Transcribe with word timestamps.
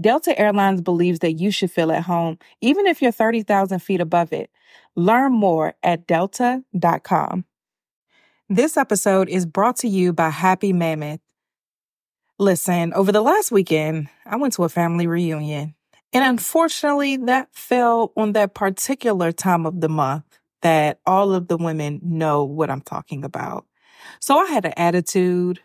Delta 0.00 0.38
Airlines 0.38 0.80
believes 0.80 1.20
that 1.20 1.34
you 1.34 1.50
should 1.50 1.70
feel 1.70 1.92
at 1.92 2.04
home, 2.04 2.38
even 2.60 2.86
if 2.86 3.02
you're 3.02 3.12
30,000 3.12 3.78
feet 3.80 4.00
above 4.00 4.32
it. 4.32 4.50
Learn 4.94 5.32
more 5.32 5.74
at 5.82 6.06
delta.com. 6.06 7.44
This 8.48 8.76
episode 8.76 9.28
is 9.28 9.44
brought 9.44 9.76
to 9.76 9.88
you 9.88 10.12
by 10.12 10.30
Happy 10.30 10.72
Mammoth. 10.72 11.20
Listen, 12.38 12.94
over 12.94 13.12
the 13.12 13.20
last 13.20 13.50
weekend, 13.50 14.08
I 14.24 14.36
went 14.36 14.54
to 14.54 14.64
a 14.64 14.68
family 14.68 15.06
reunion. 15.06 15.74
And 16.12 16.24
unfortunately, 16.24 17.16
that 17.18 17.48
fell 17.52 18.12
on 18.16 18.32
that 18.32 18.54
particular 18.54 19.32
time 19.32 19.66
of 19.66 19.80
the 19.80 19.88
month 19.88 20.24
that 20.62 21.00
all 21.06 21.34
of 21.34 21.48
the 21.48 21.56
women 21.56 22.00
know 22.02 22.44
what 22.44 22.70
I'm 22.70 22.80
talking 22.80 23.24
about. 23.24 23.66
So 24.20 24.38
I 24.38 24.46
had 24.46 24.64
an 24.64 24.74
attitude. 24.76 25.60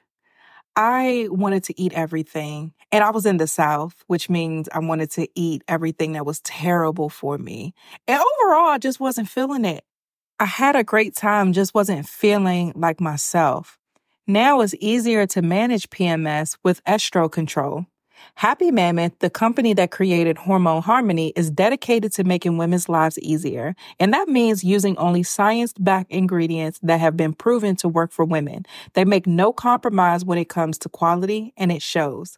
I 0.76 1.28
wanted 1.30 1.64
to 1.66 1.80
eat 1.80 1.94
everything. 1.94 2.74
And 2.94 3.04
I 3.04 3.10
was 3.10 3.26
in 3.26 3.38
the 3.38 3.48
South, 3.48 4.04
which 4.06 4.30
means 4.30 4.70
I 4.72 4.78
wanted 4.78 5.10
to 5.12 5.28
eat 5.34 5.64
everything 5.68 6.12
that 6.12 6.28
was 6.28 6.42
terrible 6.42 7.10
for 7.10 7.40
me. 7.40 7.74
And 8.08 8.22
overall, 8.22 8.70
I 8.70 8.78
just 8.78 9.00
wasn't 9.00 9.28
feeling 9.28 9.66
it. 9.66 9.84
I 10.40 10.46
had 10.46 10.76
a 10.76 10.84
great 10.84 11.16
time, 11.16 11.54
just 11.54 11.74
wasn't 11.74 12.08
feeling 12.08 12.72
like 12.76 13.02
myself. 13.02 13.80
Now 14.28 14.62
it's 14.62 14.76
easier 14.80 15.26
to 15.26 15.42
manage 15.42 15.90
PMS 15.90 16.56
with 16.64 16.84
estro 16.84 17.32
control. 17.32 17.88
Happy 18.36 18.70
Mammoth, 18.70 19.18
the 19.20 19.30
company 19.32 19.74
that 19.74 19.90
created 19.90 20.38
Hormone 20.38 20.84
Harmony, 20.84 21.34
is 21.36 21.50
dedicated 21.50 22.14
to 22.14 22.24
making 22.24 22.58
women's 22.58 22.88
lives 22.88 23.18
easier. 23.20 23.76
And 24.00 24.14
that 24.14 24.28
means 24.28 24.64
using 24.64 24.96
only 24.98 25.24
science 25.24 25.74
backed 25.80 26.12
ingredients 26.12 26.80
that 26.84 27.00
have 27.00 27.18
been 27.18 27.34
proven 27.34 27.76
to 27.78 27.90
work 27.90 28.12
for 28.12 28.24
women. 28.24 28.68
They 28.94 29.04
make 29.04 29.26
no 29.26 29.52
compromise 29.52 30.24
when 30.24 30.38
it 30.38 30.48
comes 30.48 30.78
to 30.80 30.90
quality, 30.90 31.54
and 31.58 31.72
it 31.72 31.82
shows. 31.82 32.38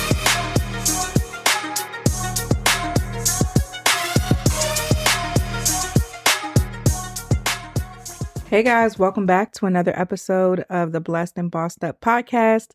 Hey 8.51 8.63
guys, 8.63 8.99
welcome 8.99 9.25
back 9.25 9.53
to 9.53 9.65
another 9.65 9.97
episode 9.97 10.65
of 10.69 10.91
the 10.91 10.99
Blessed 10.99 11.37
and 11.37 11.49
Bossed 11.49 11.85
Up 11.85 12.01
podcast. 12.01 12.71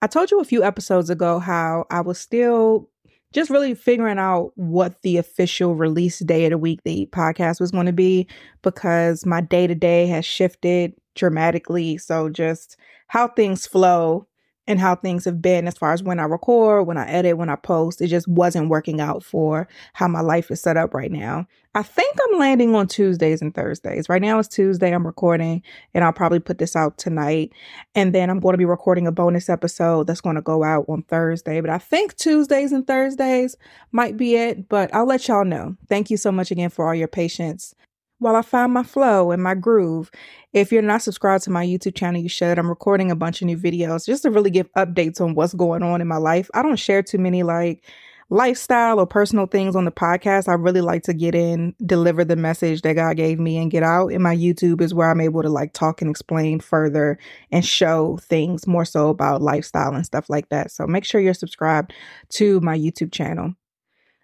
I 0.00 0.06
told 0.06 0.30
you 0.30 0.38
a 0.38 0.44
few 0.44 0.62
episodes 0.62 1.10
ago 1.10 1.40
how 1.40 1.86
I 1.90 2.02
was 2.02 2.20
still 2.20 2.88
just 3.32 3.50
really 3.50 3.74
figuring 3.74 4.20
out 4.20 4.52
what 4.54 5.02
the 5.02 5.16
official 5.16 5.74
release 5.74 6.20
day 6.20 6.44
of 6.44 6.50
the 6.50 6.58
week 6.58 6.84
the 6.84 7.08
podcast 7.10 7.58
was 7.58 7.72
going 7.72 7.86
to 7.86 7.92
be 7.92 8.28
because 8.62 9.26
my 9.26 9.40
day 9.40 9.66
to 9.66 9.74
day 9.74 10.06
has 10.06 10.24
shifted 10.24 10.94
dramatically. 11.16 11.98
So 11.98 12.28
just 12.28 12.76
how 13.08 13.26
things 13.26 13.66
flow 13.66 14.27
and 14.68 14.78
how 14.78 14.94
things 14.94 15.24
have 15.24 15.40
been 15.40 15.66
as 15.66 15.78
far 15.78 15.94
as 15.94 16.02
when 16.02 16.20
I 16.20 16.24
record, 16.24 16.86
when 16.86 16.98
I 16.98 17.08
edit, 17.08 17.38
when 17.38 17.48
I 17.48 17.56
post. 17.56 18.02
It 18.02 18.08
just 18.08 18.28
wasn't 18.28 18.68
working 18.68 19.00
out 19.00 19.24
for 19.24 19.66
how 19.94 20.06
my 20.08 20.20
life 20.20 20.50
is 20.50 20.60
set 20.60 20.76
up 20.76 20.92
right 20.92 21.10
now. 21.10 21.46
I 21.74 21.82
think 21.82 22.14
I'm 22.28 22.38
landing 22.38 22.74
on 22.74 22.86
Tuesdays 22.86 23.40
and 23.40 23.54
Thursdays. 23.54 24.10
Right 24.10 24.20
now 24.20 24.38
it's 24.38 24.48
Tuesday, 24.48 24.94
I'm 24.94 25.06
recording, 25.06 25.62
and 25.94 26.04
I'll 26.04 26.12
probably 26.12 26.38
put 26.38 26.58
this 26.58 26.76
out 26.76 26.98
tonight. 26.98 27.50
And 27.94 28.14
then 28.14 28.28
I'm 28.28 28.40
going 28.40 28.52
to 28.52 28.58
be 28.58 28.66
recording 28.66 29.06
a 29.06 29.12
bonus 29.12 29.48
episode 29.48 30.06
that's 30.06 30.20
going 30.20 30.36
to 30.36 30.42
go 30.42 30.62
out 30.62 30.84
on 30.86 31.02
Thursday. 31.04 31.62
But 31.62 31.70
I 31.70 31.78
think 31.78 32.16
Tuesdays 32.16 32.72
and 32.72 32.86
Thursdays 32.86 33.56
might 33.90 34.18
be 34.18 34.36
it, 34.36 34.68
but 34.68 34.94
I'll 34.94 35.06
let 35.06 35.28
y'all 35.28 35.46
know. 35.46 35.76
Thank 35.88 36.10
you 36.10 36.18
so 36.18 36.30
much 36.30 36.50
again 36.50 36.68
for 36.68 36.86
all 36.86 36.94
your 36.94 37.08
patience 37.08 37.74
while 38.18 38.36
I 38.36 38.42
find 38.42 38.72
my 38.72 38.82
flow 38.82 39.30
and 39.30 39.42
my 39.42 39.54
groove. 39.54 40.10
If 40.52 40.72
you're 40.72 40.82
not 40.82 41.02
subscribed 41.02 41.44
to 41.44 41.50
my 41.50 41.64
YouTube 41.64 41.94
channel, 41.94 42.20
you 42.20 42.28
should. 42.28 42.58
I'm 42.58 42.68
recording 42.68 43.10
a 43.10 43.16
bunch 43.16 43.42
of 43.42 43.46
new 43.46 43.58
videos 43.58 44.06
just 44.06 44.22
to 44.22 44.30
really 44.30 44.50
give 44.50 44.72
updates 44.72 45.20
on 45.20 45.34
what's 45.34 45.54
going 45.54 45.82
on 45.82 46.00
in 46.00 46.08
my 46.08 46.16
life. 46.16 46.50
I 46.54 46.62
don't 46.62 46.78
share 46.78 47.02
too 47.02 47.18
many 47.18 47.42
like 47.42 47.84
lifestyle 48.30 49.00
or 49.00 49.06
personal 49.06 49.46
things 49.46 49.74
on 49.74 49.84
the 49.84 49.90
podcast. 49.90 50.48
I 50.48 50.54
really 50.54 50.80
like 50.80 51.02
to 51.04 51.14
get 51.14 51.34
in, 51.34 51.74
deliver 51.84 52.24
the 52.24 52.36
message 52.36 52.82
that 52.82 52.94
God 52.94 53.16
gave 53.16 53.38
me 53.38 53.56
and 53.56 53.70
get 53.70 53.82
out. 53.82 54.12
And 54.12 54.22
my 54.22 54.36
YouTube 54.36 54.80
is 54.80 54.92
where 54.92 55.10
I'm 55.10 55.20
able 55.20 55.42
to 55.42 55.48
like 55.48 55.72
talk 55.72 56.02
and 56.02 56.10
explain 56.10 56.60
further 56.60 57.18
and 57.50 57.64
show 57.64 58.18
things 58.22 58.66
more 58.66 58.84
so 58.84 59.08
about 59.08 59.42
lifestyle 59.42 59.94
and 59.94 60.04
stuff 60.04 60.28
like 60.28 60.48
that. 60.50 60.70
So 60.70 60.86
make 60.86 61.04
sure 61.04 61.20
you're 61.20 61.34
subscribed 61.34 61.94
to 62.30 62.60
my 62.60 62.76
YouTube 62.76 63.12
channel. 63.12 63.54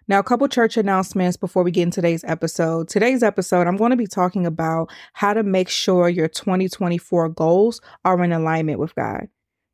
Now, 0.07 0.19
a 0.19 0.23
couple 0.23 0.47
church 0.47 0.77
announcements 0.77 1.35
before 1.35 1.63
we 1.63 1.71
get 1.71 1.81
into 1.81 1.95
today's 1.95 2.23
episode. 2.25 2.87
Today's 2.87 3.23
episode, 3.23 3.65
I'm 3.65 3.77
going 3.77 3.89
to 3.89 3.97
be 3.97 4.05
talking 4.05 4.45
about 4.45 4.91
how 5.13 5.33
to 5.33 5.41
make 5.41 5.67
sure 5.67 6.09
your 6.09 6.27
2024 6.27 7.29
goals 7.29 7.81
are 8.03 8.23
in 8.23 8.31
alignment 8.31 8.77
with 8.77 8.93
God 8.93 9.27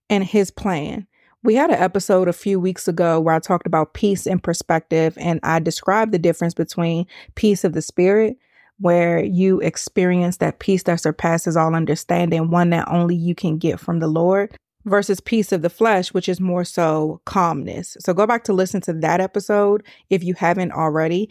and 0.10 0.24
His 0.24 0.50
plan. 0.50 1.06
We 1.44 1.56
had 1.56 1.70
an 1.70 1.82
episode 1.82 2.30
a 2.30 2.34
few 2.34 2.62
weeks 2.62 2.88
ago 2.88 3.20
where 3.20 3.36
I 3.36 3.40
talked 3.40 3.68
about 3.68 3.94
peace 3.94 4.26
and 4.26 4.42
perspective, 4.42 5.18
and 5.20 5.42
I 5.44 5.60
described 5.60 6.14
the 6.14 6.20
difference 6.20 6.54
between 6.54 7.08
peace 7.36 7.66
of 7.66 7.74
the 7.74 7.82
spirit, 7.82 8.38
where 8.80 9.22
you 9.22 9.60
experience 9.60 10.38
that 10.38 10.60
peace 10.60 10.84
that 10.84 11.02
surpasses 11.02 11.58
all 11.58 11.76
understanding, 11.76 12.50
one 12.50 12.70
that 12.70 12.88
only 12.88 13.16
you 13.16 13.36
can 13.36 13.58
get 13.58 13.82
from 13.82 14.00
the 14.00 14.08
Lord, 14.08 14.56
versus 14.86 15.20
peace 15.20 15.52
of 15.52 15.62
the 15.62 15.70
flesh, 15.70 16.14
which 16.14 16.30
is 16.30 16.40
more 16.40 16.64
so 16.64 17.22
calmness. 17.26 17.98
So 18.00 18.14
go 18.14 18.26
back 18.26 18.44
to 18.46 18.54
listen 18.54 18.82
to 18.82 18.94
that 18.94 19.22
episode 19.22 19.84
if 20.10 20.24
you 20.24 20.34
haven't 20.34 20.72
already. 20.72 21.30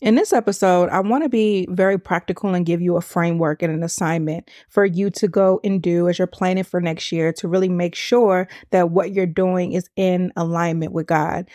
In 0.00 0.16
this 0.16 0.32
episode, 0.32 0.88
I 0.90 0.98
want 0.98 1.22
to 1.22 1.28
be 1.28 1.64
very 1.70 1.96
practical 1.96 2.54
and 2.54 2.66
give 2.66 2.80
you 2.80 2.96
a 2.96 3.00
framework 3.00 3.62
and 3.62 3.72
an 3.72 3.84
assignment 3.84 4.50
for 4.68 4.84
you 4.84 5.10
to 5.10 5.28
go 5.28 5.60
and 5.62 5.80
do 5.80 6.08
as 6.08 6.18
you're 6.18 6.26
planning 6.26 6.64
for 6.64 6.80
next 6.80 7.12
year 7.12 7.32
to 7.34 7.46
really 7.46 7.68
make 7.68 7.94
sure 7.94 8.48
that 8.72 8.90
what 8.90 9.12
you're 9.12 9.26
doing 9.26 9.74
is 9.74 9.88
in 9.94 10.32
alignment 10.34 10.92
with 10.92 11.06
God. 11.06 11.48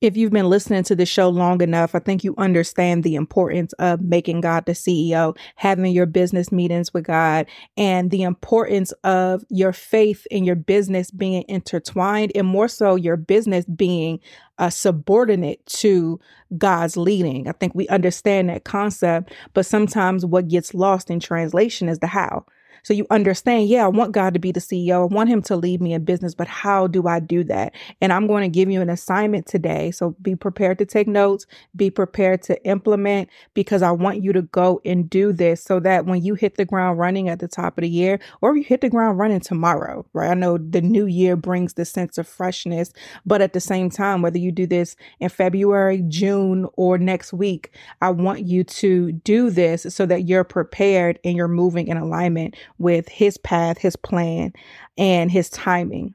If 0.00 0.16
you've 0.16 0.32
been 0.32 0.50
listening 0.50 0.82
to 0.84 0.96
the 0.96 1.06
show 1.06 1.28
long 1.28 1.62
enough, 1.62 1.94
I 1.94 1.98
think 1.98 2.24
you 2.24 2.34
understand 2.36 3.04
the 3.04 3.14
importance 3.14 3.72
of 3.74 4.02
making 4.02 4.42
God 4.42 4.66
the 4.66 4.72
CEO, 4.72 5.36
having 5.56 5.92
your 5.92 6.04
business 6.04 6.52
meetings 6.52 6.92
with 6.92 7.04
God, 7.04 7.46
and 7.76 8.10
the 8.10 8.22
importance 8.22 8.92
of 9.04 9.44
your 9.48 9.72
faith 9.72 10.26
and 10.30 10.44
your 10.44 10.56
business 10.56 11.10
being 11.10 11.44
intertwined, 11.48 12.32
and 12.34 12.46
more 12.46 12.68
so 12.68 12.96
your 12.96 13.16
business 13.16 13.64
being 13.64 14.20
uh, 14.58 14.68
subordinate 14.68 15.64
to 15.66 16.20
God's 16.58 16.96
leading. 16.96 17.48
I 17.48 17.52
think 17.52 17.74
we 17.74 17.88
understand 17.88 18.50
that 18.50 18.64
concept, 18.64 19.32
but 19.54 19.64
sometimes 19.64 20.26
what 20.26 20.48
gets 20.48 20.74
lost 20.74 21.08
in 21.08 21.18
translation 21.18 21.88
is 21.88 22.00
the 22.00 22.08
how. 22.08 22.44
So 22.84 22.94
you 22.94 23.06
understand, 23.10 23.68
yeah, 23.68 23.84
I 23.84 23.88
want 23.88 24.12
God 24.12 24.34
to 24.34 24.40
be 24.40 24.52
the 24.52 24.60
CEO. 24.60 25.02
I 25.02 25.14
want 25.14 25.30
him 25.30 25.42
to 25.42 25.56
lead 25.56 25.80
me 25.82 25.94
in 25.94 26.04
business, 26.04 26.34
but 26.34 26.46
how 26.46 26.86
do 26.86 27.08
I 27.08 27.20
do 27.20 27.42
that? 27.44 27.74
And 28.00 28.12
I'm 28.12 28.26
going 28.26 28.42
to 28.42 28.48
give 28.54 28.70
you 28.70 28.80
an 28.80 28.90
assignment 28.90 29.46
today. 29.46 29.90
So 29.90 30.16
be 30.22 30.36
prepared 30.36 30.78
to 30.78 30.86
take 30.86 31.08
notes, 31.08 31.46
be 31.74 31.90
prepared 31.90 32.42
to 32.44 32.64
implement 32.64 33.28
because 33.54 33.82
I 33.82 33.90
want 33.90 34.22
you 34.22 34.32
to 34.34 34.42
go 34.42 34.80
and 34.84 35.10
do 35.10 35.32
this 35.32 35.62
so 35.64 35.80
that 35.80 36.06
when 36.06 36.22
you 36.22 36.34
hit 36.34 36.56
the 36.56 36.64
ground 36.64 36.98
running 36.98 37.28
at 37.28 37.40
the 37.40 37.48
top 37.48 37.78
of 37.78 37.82
the 37.82 37.88
year 37.88 38.20
or 38.42 38.56
you 38.56 38.62
hit 38.62 38.82
the 38.82 38.90
ground 38.90 39.18
running 39.18 39.40
tomorrow, 39.40 40.06
right? 40.12 40.30
I 40.30 40.34
know 40.34 40.58
the 40.58 40.82
new 40.82 41.06
year 41.06 41.36
brings 41.36 41.74
the 41.74 41.84
sense 41.84 42.18
of 42.18 42.28
freshness, 42.28 42.92
but 43.26 43.42
at 43.42 43.54
the 43.54 43.60
same 43.60 43.90
time, 43.90 44.22
whether 44.22 44.38
you 44.38 44.52
do 44.52 44.66
this 44.66 44.96
in 45.20 45.30
February, 45.30 46.04
June, 46.08 46.68
or 46.74 46.98
next 46.98 47.32
week, 47.32 47.72
I 48.02 48.10
want 48.10 48.46
you 48.46 48.64
to 48.64 49.12
do 49.12 49.50
this 49.50 49.86
so 49.88 50.06
that 50.06 50.28
you're 50.28 50.44
prepared 50.44 51.18
and 51.24 51.36
you're 51.36 51.48
moving 51.48 51.88
in 51.88 51.96
alignment 51.96 52.56
with 52.78 53.08
his 53.08 53.38
path, 53.38 53.78
his 53.78 53.96
plan, 53.96 54.52
and 54.98 55.30
his 55.30 55.50
timing. 55.50 56.14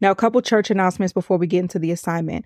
Now, 0.00 0.10
a 0.10 0.16
couple 0.16 0.40
church 0.42 0.70
announcements 0.70 1.12
before 1.12 1.38
we 1.38 1.46
get 1.46 1.60
into 1.60 1.78
the 1.78 1.90
assignment. 1.90 2.44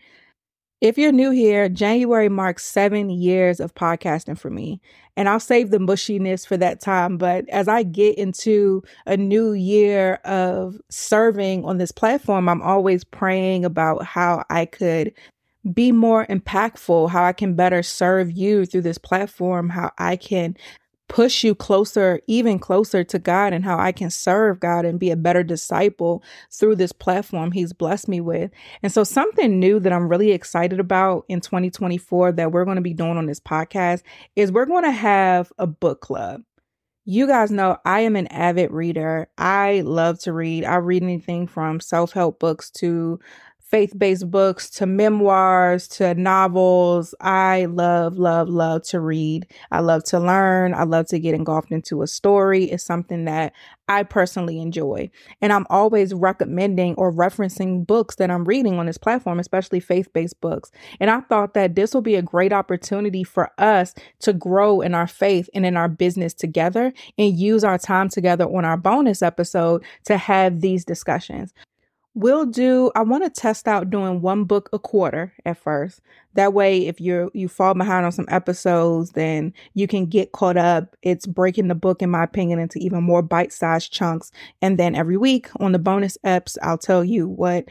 If 0.80 0.96
you're 0.96 1.10
new 1.10 1.30
here, 1.30 1.68
January 1.68 2.28
marks 2.28 2.64
seven 2.64 3.10
years 3.10 3.58
of 3.58 3.74
podcasting 3.74 4.38
for 4.38 4.48
me. 4.48 4.80
And 5.16 5.28
I'll 5.28 5.40
save 5.40 5.70
the 5.70 5.78
mushiness 5.78 6.46
for 6.46 6.56
that 6.56 6.80
time. 6.80 7.18
But 7.18 7.48
as 7.48 7.66
I 7.66 7.82
get 7.82 8.16
into 8.16 8.84
a 9.04 9.16
new 9.16 9.52
year 9.52 10.20
of 10.24 10.76
serving 10.88 11.64
on 11.64 11.78
this 11.78 11.90
platform, 11.90 12.48
I'm 12.48 12.62
always 12.62 13.02
praying 13.02 13.64
about 13.64 14.04
how 14.04 14.44
I 14.50 14.66
could 14.66 15.12
be 15.74 15.90
more 15.90 16.26
impactful, 16.26 17.10
how 17.10 17.24
I 17.24 17.32
can 17.32 17.54
better 17.54 17.82
serve 17.82 18.30
you 18.30 18.64
through 18.64 18.82
this 18.82 18.98
platform, 18.98 19.68
how 19.68 19.90
I 19.98 20.14
can 20.14 20.56
push 21.08 21.42
you 21.42 21.54
closer, 21.54 22.20
even 22.26 22.58
closer 22.58 23.02
to 23.02 23.18
God 23.18 23.52
and 23.52 23.64
how 23.64 23.78
I 23.78 23.92
can 23.92 24.10
serve 24.10 24.60
God 24.60 24.84
and 24.84 25.00
be 25.00 25.10
a 25.10 25.16
better 25.16 25.42
disciple 25.42 26.22
through 26.50 26.76
this 26.76 26.92
platform 26.92 27.52
He's 27.52 27.72
blessed 27.72 28.08
me 28.08 28.20
with. 28.20 28.50
And 28.82 28.92
so, 28.92 29.04
something 29.04 29.58
new 29.58 29.80
that 29.80 29.92
I'm 29.92 30.08
really 30.08 30.32
excited 30.32 30.80
about 30.80 31.24
in 31.28 31.40
2024 31.40 32.32
that 32.32 32.52
we're 32.52 32.64
going 32.64 32.76
to 32.76 32.82
be 32.82 32.94
doing 32.94 33.16
on 33.16 33.26
this 33.26 33.40
podcast 33.40 34.02
is 34.36 34.52
we're 34.52 34.66
going 34.66 34.84
to 34.84 34.90
have 34.90 35.52
a 35.58 35.66
book 35.66 36.00
club. 36.00 36.42
You 37.04 37.26
guys 37.26 37.50
know 37.50 37.78
I 37.86 38.00
am 38.00 38.16
an 38.16 38.26
avid 38.26 38.70
reader. 38.70 39.28
I 39.38 39.80
love 39.80 40.18
to 40.20 40.32
read. 40.32 40.64
I 40.64 40.76
read 40.76 41.02
anything 41.02 41.46
from 41.46 41.80
self 41.80 42.12
help 42.12 42.38
books 42.38 42.70
to 42.72 43.18
faith 43.68 43.92
based 43.98 44.30
books 44.30 44.70
to 44.70 44.86
memoirs 44.86 45.86
to 45.88 46.14
novels. 46.14 47.14
I 47.20 47.66
love, 47.66 48.18
love, 48.18 48.48
love 48.48 48.82
to 48.84 49.00
read. 49.00 49.46
I 49.70 49.80
love 49.80 50.04
to 50.04 50.18
learn. 50.18 50.72
I 50.74 50.84
love 50.84 51.06
to 51.08 51.18
get 51.18 51.34
engulfed 51.34 51.70
into 51.70 52.02
a 52.02 52.06
story. 52.06 52.64
It's 52.64 52.84
something 52.84 53.26
that 53.26 53.52
I 53.86 54.02
personally 54.02 54.60
enjoy. 54.60 55.10
And 55.40 55.52
I'm 55.52 55.66
always 55.70 56.14
recommending 56.14 56.94
or 56.96 57.12
referencing 57.12 57.86
books 57.86 58.16
that 58.16 58.30
I'm 58.30 58.44
reading 58.44 58.78
on 58.78 58.86
this 58.86 58.98
platform, 58.98 59.38
especially 59.38 59.80
faith 59.80 60.12
based 60.12 60.40
books. 60.40 60.70
And 60.98 61.10
I 61.10 61.20
thought 61.20 61.54
that 61.54 61.74
this 61.74 61.92
will 61.92 62.02
be 62.02 62.16
a 62.16 62.22
great 62.22 62.52
opportunity 62.52 63.24
for 63.24 63.50
us 63.58 63.94
to 64.20 64.32
grow 64.32 64.80
in 64.80 64.94
our 64.94 65.06
faith 65.06 65.48
and 65.54 65.66
in 65.66 65.76
our 65.76 65.88
business 65.88 66.32
together 66.32 66.92
and 67.18 67.38
use 67.38 67.64
our 67.64 67.78
time 67.78 68.08
together 68.08 68.44
on 68.44 68.64
our 68.64 68.76
bonus 68.76 69.22
episode 69.22 69.84
to 70.04 70.16
have 70.16 70.60
these 70.60 70.84
discussions. 70.84 71.52
We'll 72.14 72.46
do 72.46 72.90
I 72.96 73.02
want 73.02 73.22
to 73.22 73.30
test 73.30 73.68
out 73.68 73.90
doing 73.90 74.20
one 74.20 74.44
book 74.44 74.68
a 74.72 74.78
quarter 74.78 75.32
at 75.44 75.58
first. 75.58 76.00
That 76.34 76.52
way 76.52 76.86
if 76.86 77.00
you're 77.00 77.30
you 77.32 77.48
fall 77.48 77.74
behind 77.74 78.06
on 78.06 78.12
some 78.12 78.26
episodes, 78.28 79.12
then 79.12 79.52
you 79.74 79.86
can 79.86 80.06
get 80.06 80.32
caught 80.32 80.56
up. 80.56 80.96
It's 81.02 81.26
breaking 81.26 81.68
the 81.68 81.74
book 81.76 82.02
in 82.02 82.10
my 82.10 82.24
opinion 82.24 82.58
into 82.58 82.78
even 82.80 83.04
more 83.04 83.22
bite-sized 83.22 83.92
chunks. 83.92 84.32
And 84.60 84.78
then 84.78 84.96
every 84.96 85.16
week 85.16 85.48
on 85.60 85.72
the 85.72 85.78
bonus 85.78 86.18
eps, 86.24 86.56
I'll 86.62 86.78
tell 86.78 87.04
you 87.04 87.28
what 87.28 87.66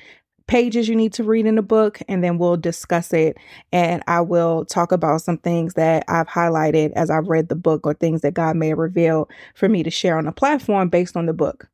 pages 0.47 0.87
you 0.87 0.95
need 0.95 1.13
to 1.13 1.23
read 1.23 1.45
in 1.45 1.55
the 1.55 1.61
book 1.61 1.99
and 2.07 2.23
then 2.23 2.37
we'll 2.37 2.55
discuss 2.55 3.11
it 3.11 3.37
and 3.73 4.01
I 4.07 4.21
will 4.21 4.63
talk 4.63 4.93
about 4.93 5.21
some 5.21 5.37
things 5.37 5.73
that 5.73 6.05
I've 6.07 6.27
highlighted 6.27 6.93
as 6.93 7.09
I've 7.09 7.27
read 7.27 7.49
the 7.49 7.55
book 7.55 7.85
or 7.85 7.93
things 7.93 8.21
that 8.21 8.33
God 8.33 8.55
may 8.55 8.69
have 8.69 8.77
revealed 8.77 9.29
for 9.55 9.67
me 9.67 9.83
to 9.83 9.91
share 9.91 10.17
on 10.17 10.23
the 10.23 10.31
platform 10.31 10.87
based 10.87 11.17
on 11.17 11.25
the 11.25 11.33
book. 11.33 11.67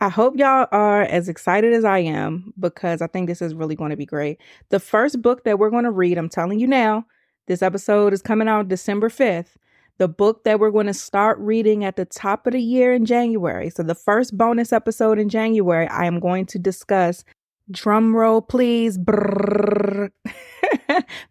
I 0.00 0.08
hope 0.08 0.36
y'all 0.36 0.68
are 0.70 1.02
as 1.02 1.28
excited 1.28 1.72
as 1.72 1.84
I 1.84 1.98
am 1.98 2.52
because 2.58 3.02
I 3.02 3.08
think 3.08 3.26
this 3.26 3.42
is 3.42 3.54
really 3.54 3.74
going 3.74 3.90
to 3.90 3.96
be 3.96 4.06
great. 4.06 4.38
The 4.68 4.78
first 4.78 5.20
book 5.20 5.42
that 5.42 5.58
we're 5.58 5.70
going 5.70 5.84
to 5.84 5.90
read, 5.90 6.18
I'm 6.18 6.28
telling 6.28 6.60
you 6.60 6.68
now, 6.68 7.04
this 7.48 7.62
episode 7.62 8.12
is 8.12 8.22
coming 8.22 8.46
out 8.46 8.68
December 8.68 9.08
5th. 9.08 9.56
The 9.98 10.06
book 10.06 10.44
that 10.44 10.60
we're 10.60 10.70
going 10.70 10.86
to 10.86 10.94
start 10.94 11.36
reading 11.40 11.84
at 11.84 11.96
the 11.96 12.04
top 12.04 12.46
of 12.46 12.52
the 12.52 12.62
year 12.62 12.92
in 12.92 13.06
January. 13.06 13.70
So, 13.70 13.82
the 13.82 13.96
first 13.96 14.38
bonus 14.38 14.72
episode 14.72 15.18
in 15.18 15.28
January, 15.28 15.88
I 15.88 16.04
am 16.04 16.20
going 16.20 16.46
to 16.46 16.60
discuss, 16.60 17.24
drum 17.68 18.14
roll 18.14 18.40
please, 18.40 18.98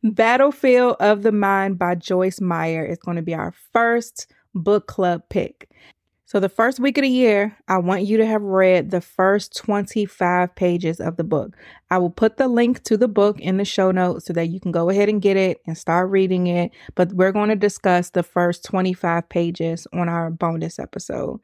Battlefield 0.04 0.98
of 1.00 1.24
the 1.24 1.32
Mind 1.32 1.80
by 1.80 1.96
Joyce 1.96 2.42
Meyer. 2.42 2.84
is 2.84 2.98
going 2.98 3.16
to 3.16 3.24
be 3.24 3.34
our 3.34 3.54
first 3.72 4.30
book 4.54 4.88
club 4.88 5.22
pick. 5.30 5.70
So, 6.28 6.42
the 6.42 6.50
first 6.50 6.82
week 6.82 6.98
of 6.98 7.04
the 7.04 7.08
year, 7.08 7.56
I 7.70 7.78
want 7.78 8.04
you 8.04 8.18
to 8.18 8.26
have 8.26 8.42
read 8.42 8.92
the 8.92 9.00
first 9.00 9.56
25 9.56 10.54
pages 10.56 11.00
of 11.00 11.16
the 11.16 11.24
book. 11.24 11.56
I 11.90 12.00
will 12.00 12.10
put 12.10 12.36
the 12.36 12.50
link 12.50 12.84
to 12.84 12.98
the 12.98 13.08
book 13.08 13.40
in 13.40 13.56
the 13.56 13.64
show 13.64 13.92
notes 13.92 14.26
so 14.26 14.34
that 14.34 14.48
you 14.48 14.60
can 14.60 14.74
go 14.74 14.90
ahead 14.90 15.08
and 15.08 15.22
get 15.22 15.38
it 15.38 15.62
and 15.66 15.78
start 15.78 16.10
reading 16.10 16.48
it. 16.48 16.72
But 16.96 17.14
we're 17.14 17.32
going 17.32 17.48
to 17.48 17.56
discuss 17.56 18.10
the 18.10 18.24
first 18.24 18.66
25 18.66 19.30
pages 19.30 19.88
on 19.94 20.10
our 20.10 20.30
bonus 20.30 20.80
episode. 20.80 21.40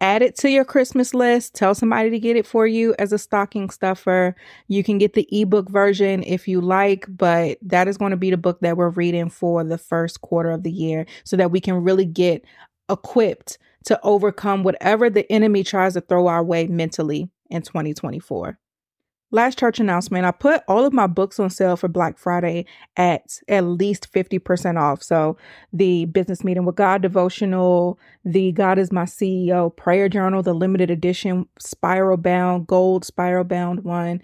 Add 0.00 0.22
it 0.22 0.36
to 0.36 0.48
your 0.48 0.64
Christmas 0.64 1.12
list. 1.12 1.56
Tell 1.56 1.74
somebody 1.74 2.10
to 2.10 2.20
get 2.20 2.36
it 2.36 2.46
for 2.46 2.68
you 2.68 2.94
as 3.00 3.12
a 3.12 3.18
stocking 3.18 3.68
stuffer. 3.68 4.36
You 4.68 4.84
can 4.84 4.98
get 4.98 5.14
the 5.14 5.26
ebook 5.32 5.68
version 5.68 6.22
if 6.22 6.46
you 6.46 6.60
like, 6.60 7.04
but 7.08 7.58
that 7.62 7.88
is 7.88 7.98
going 7.98 8.12
to 8.12 8.16
be 8.16 8.30
the 8.30 8.36
book 8.36 8.60
that 8.60 8.76
we're 8.76 8.90
reading 8.90 9.28
for 9.28 9.64
the 9.64 9.76
first 9.76 10.20
quarter 10.20 10.52
of 10.52 10.62
the 10.62 10.70
year 10.70 11.04
so 11.24 11.36
that 11.36 11.50
we 11.50 11.60
can 11.60 11.82
really 11.82 12.06
get 12.06 12.44
equipped 12.88 13.58
to 13.84 13.98
overcome 14.02 14.62
whatever 14.62 15.08
the 15.10 15.30
enemy 15.30 15.64
tries 15.64 15.94
to 15.94 16.00
throw 16.00 16.26
our 16.26 16.44
way 16.44 16.66
mentally 16.66 17.30
in 17.48 17.62
2024. 17.62 18.58
Last 19.32 19.60
church 19.60 19.78
announcement, 19.78 20.24
I 20.24 20.32
put 20.32 20.62
all 20.66 20.84
of 20.84 20.92
my 20.92 21.06
books 21.06 21.38
on 21.38 21.50
sale 21.50 21.76
for 21.76 21.86
Black 21.86 22.18
Friday 22.18 22.66
at 22.96 23.38
at 23.46 23.62
least 23.64 24.12
50% 24.12 24.76
off. 24.76 25.04
So, 25.04 25.36
the 25.72 26.06
Business 26.06 26.42
Meeting 26.42 26.64
with 26.64 26.74
God 26.74 27.00
devotional, 27.00 27.96
the 28.24 28.50
God 28.50 28.76
is 28.76 28.90
My 28.90 29.04
CEO 29.04 29.74
prayer 29.74 30.08
journal, 30.08 30.42
the 30.42 30.52
limited 30.52 30.90
edition 30.90 31.46
spiral 31.60 32.16
bound, 32.16 32.66
gold 32.66 33.04
spiral 33.04 33.44
bound 33.44 33.84
one, 33.84 34.20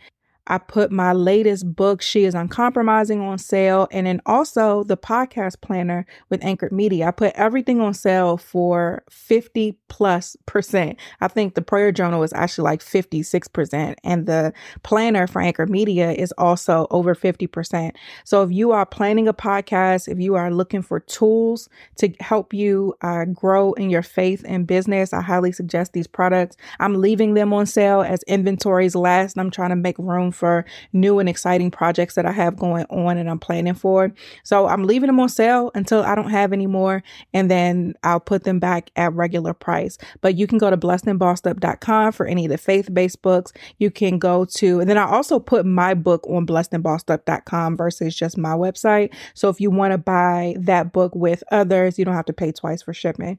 I 0.49 0.59
put 0.59 0.93
my 0.93 1.13
latest 1.13 1.75
book, 1.75 2.01
She 2.01 2.25
is 2.25 2.35
Uncompromising, 2.35 3.21
on 3.21 3.39
sale, 3.39 3.89
and 3.91 4.07
then 4.07 4.21
also 4.27 4.85
the 4.85 4.97
podcast 4.97 5.61
planner 5.61 6.07
with 6.31 6.45
Anchored 6.45 6.73
Media. 6.73 7.09
I 7.09 7.11
put 7.11 7.33
everything 7.35 7.81
on 7.81 7.95
sale 7.95 8.37
for 8.37 9.03
50 9.11 9.77
plus 9.89 10.37
percent. 10.47 10.99
I 11.21 11.29
think 11.29 11.55
the 11.55 11.63
prayer 11.63 11.91
journal 11.91 12.23
is 12.23 12.33
actually 12.33 12.65
like 12.65 12.81
56%, 12.81 13.97
and 14.05 14.27
the 14.27 14.53
planner 14.83 15.27
for 15.27 15.43
Anchored 15.43 15.71
Media 15.71 16.13
is 16.13 16.33
also 16.39 16.87
over 16.91 17.15
50%. 17.15 17.93
So 18.25 18.43
if 18.43 18.53
you 18.53 18.71
are 18.71 18.87
planning 18.87 19.27
a 19.27 19.35
podcast, 19.35 20.09
if 20.09 20.21
you 20.21 20.37
are 20.37 20.53
looking 20.53 20.83
for 20.83 21.01
tools 21.01 21.69
to 21.97 22.13
help 22.21 22.55
you 22.55 22.95
uh, 23.03 23.25
grow 23.27 23.73
in 23.73 23.91
your 23.91 24.03
faith 24.03 24.45
and 24.47 24.67
business, 24.67 25.13
I 25.13 25.23
highly 25.23 25.51
suggest 25.51 25.93
these 25.93 26.07
products. 26.07 26.57
I'm 26.79 27.01
leaving 27.01 27.35
them 27.35 27.53
on 27.53 27.67
sale 27.67 28.03
as 28.03 28.23
inventories 28.25 28.95
last. 28.95 29.37
I'm 29.37 29.51
trying 29.51 29.71
to 29.71 29.77
make 29.77 29.99
room 29.99 30.33
for 30.37 30.65
new 30.93 31.19
and 31.19 31.29
exciting 31.29 31.71
projects 31.71 32.15
that 32.15 32.27
I 32.27 32.33
have 32.33 32.57
going 32.57 32.85
on 32.91 33.19
and 33.19 33.29
I'm 33.29 33.39
planning 33.39 33.75
for. 33.75 34.13
So 34.45 34.67
I'm 34.67 34.85
leaving 34.85 35.09
them 35.09 35.21
on 35.21 35.29
sale 35.29 35.71
until 35.75 36.03
I 36.03 36.15
don't 36.15 36.31
have 36.31 36.53
any 36.53 36.67
more, 36.67 37.03
and 37.33 37.51
then 37.51 37.95
I'll 38.03 38.21
put 38.21 38.45
them 38.45 38.59
back 38.59 38.91
at 38.97 39.13
regular 39.15 39.55
price. 39.55 39.99
But 40.21 40.37
you 40.37 40.47
can 40.47 40.59
go 40.59 40.71
to 40.71 40.77
blessedandbossedup.com 40.77 42.13
for 42.13 42.27
any 42.27 42.45
of 42.45 42.51
the 42.51 42.59
faith 42.59 42.93
based 42.93 43.23
books. 43.23 43.53
You 43.79 43.91
can 43.91 44.19
go 44.19 44.45
to, 44.45 44.81
and 44.81 44.89
then 44.89 44.99
I 44.99 45.07
also 45.11 45.39
put 45.39 45.67
my 45.67 45.95
book 45.95 46.27
on 46.29 46.47
blessedandbossedup.com 46.47 47.77
versus 47.77 48.15
just 48.15 48.39
my 48.39 48.53
website. 48.53 49.13
So 49.35 49.49
if 49.49 49.61
you 49.61 49.71
want 49.71 49.93
to 49.93 49.99
buy 49.99 50.55
that 50.59 50.93
book 50.93 51.15
with 51.15 51.43
others, 51.51 51.99
you 51.99 52.05
don't 52.05 52.15
have 52.15 52.27
to 52.27 52.33
pay 52.33 52.53
twice 52.53 52.83
for 52.83 52.93
shipping. 52.93 53.39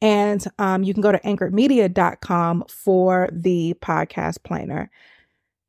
And 0.00 0.44
um, 0.58 0.82
you 0.82 0.94
can 0.94 1.02
go 1.02 1.12
to 1.12 1.18
anchoredmedia.com 1.20 2.64
for 2.68 3.28
the 3.32 3.74
podcast 3.80 4.42
planner. 4.42 4.90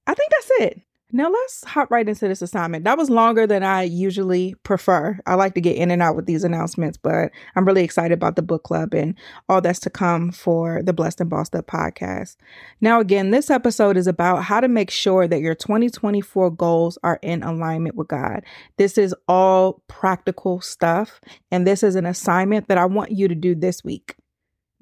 I 0.09 0.15
think 0.15 0.31
that's 0.31 0.51
it. 0.61 0.81
Now 1.11 1.29
let's 1.29 1.63
hop 1.65 1.91
right 1.91 2.09
into 2.09 2.27
this 2.27 2.41
assignment. 2.41 2.83
That 2.83 2.97
was 2.97 3.11
longer 3.11 3.45
than 3.45 3.61
I 3.61 3.83
usually 3.83 4.55
prefer. 4.63 5.19
I 5.27 5.35
like 5.35 5.53
to 5.53 5.61
get 5.61 5.77
in 5.77 5.91
and 5.91 6.01
out 6.01 6.15
with 6.15 6.25
these 6.25 6.43
announcements, 6.43 6.97
but 6.97 7.29
I'm 7.55 7.65
really 7.65 7.83
excited 7.83 8.13
about 8.13 8.35
the 8.35 8.41
book 8.41 8.63
club 8.63 8.95
and 8.95 9.13
all 9.47 9.61
that's 9.61 9.79
to 9.81 9.91
come 9.91 10.31
for 10.31 10.81
the 10.81 10.93
Blessed 10.93 11.21
and 11.21 11.29
Bossed 11.29 11.55
Up 11.55 11.67
podcast. 11.67 12.37
Now, 12.81 12.99
again, 12.99 13.29
this 13.29 13.51
episode 13.51 13.97
is 13.97 14.07
about 14.07 14.43
how 14.43 14.59
to 14.61 14.67
make 14.67 14.89
sure 14.89 15.27
that 15.27 15.41
your 15.41 15.53
2024 15.53 16.49
goals 16.51 16.97
are 17.03 17.19
in 17.21 17.43
alignment 17.43 17.95
with 17.95 18.07
God. 18.07 18.43
This 18.77 18.97
is 18.97 19.13
all 19.27 19.83
practical 19.87 20.59
stuff, 20.59 21.21
and 21.51 21.67
this 21.67 21.83
is 21.83 21.93
an 21.93 22.07
assignment 22.07 22.67
that 22.67 22.79
I 22.79 22.85
want 22.85 23.11
you 23.11 23.27
to 23.27 23.35
do 23.35 23.53
this 23.53 23.83
week. 23.83 24.15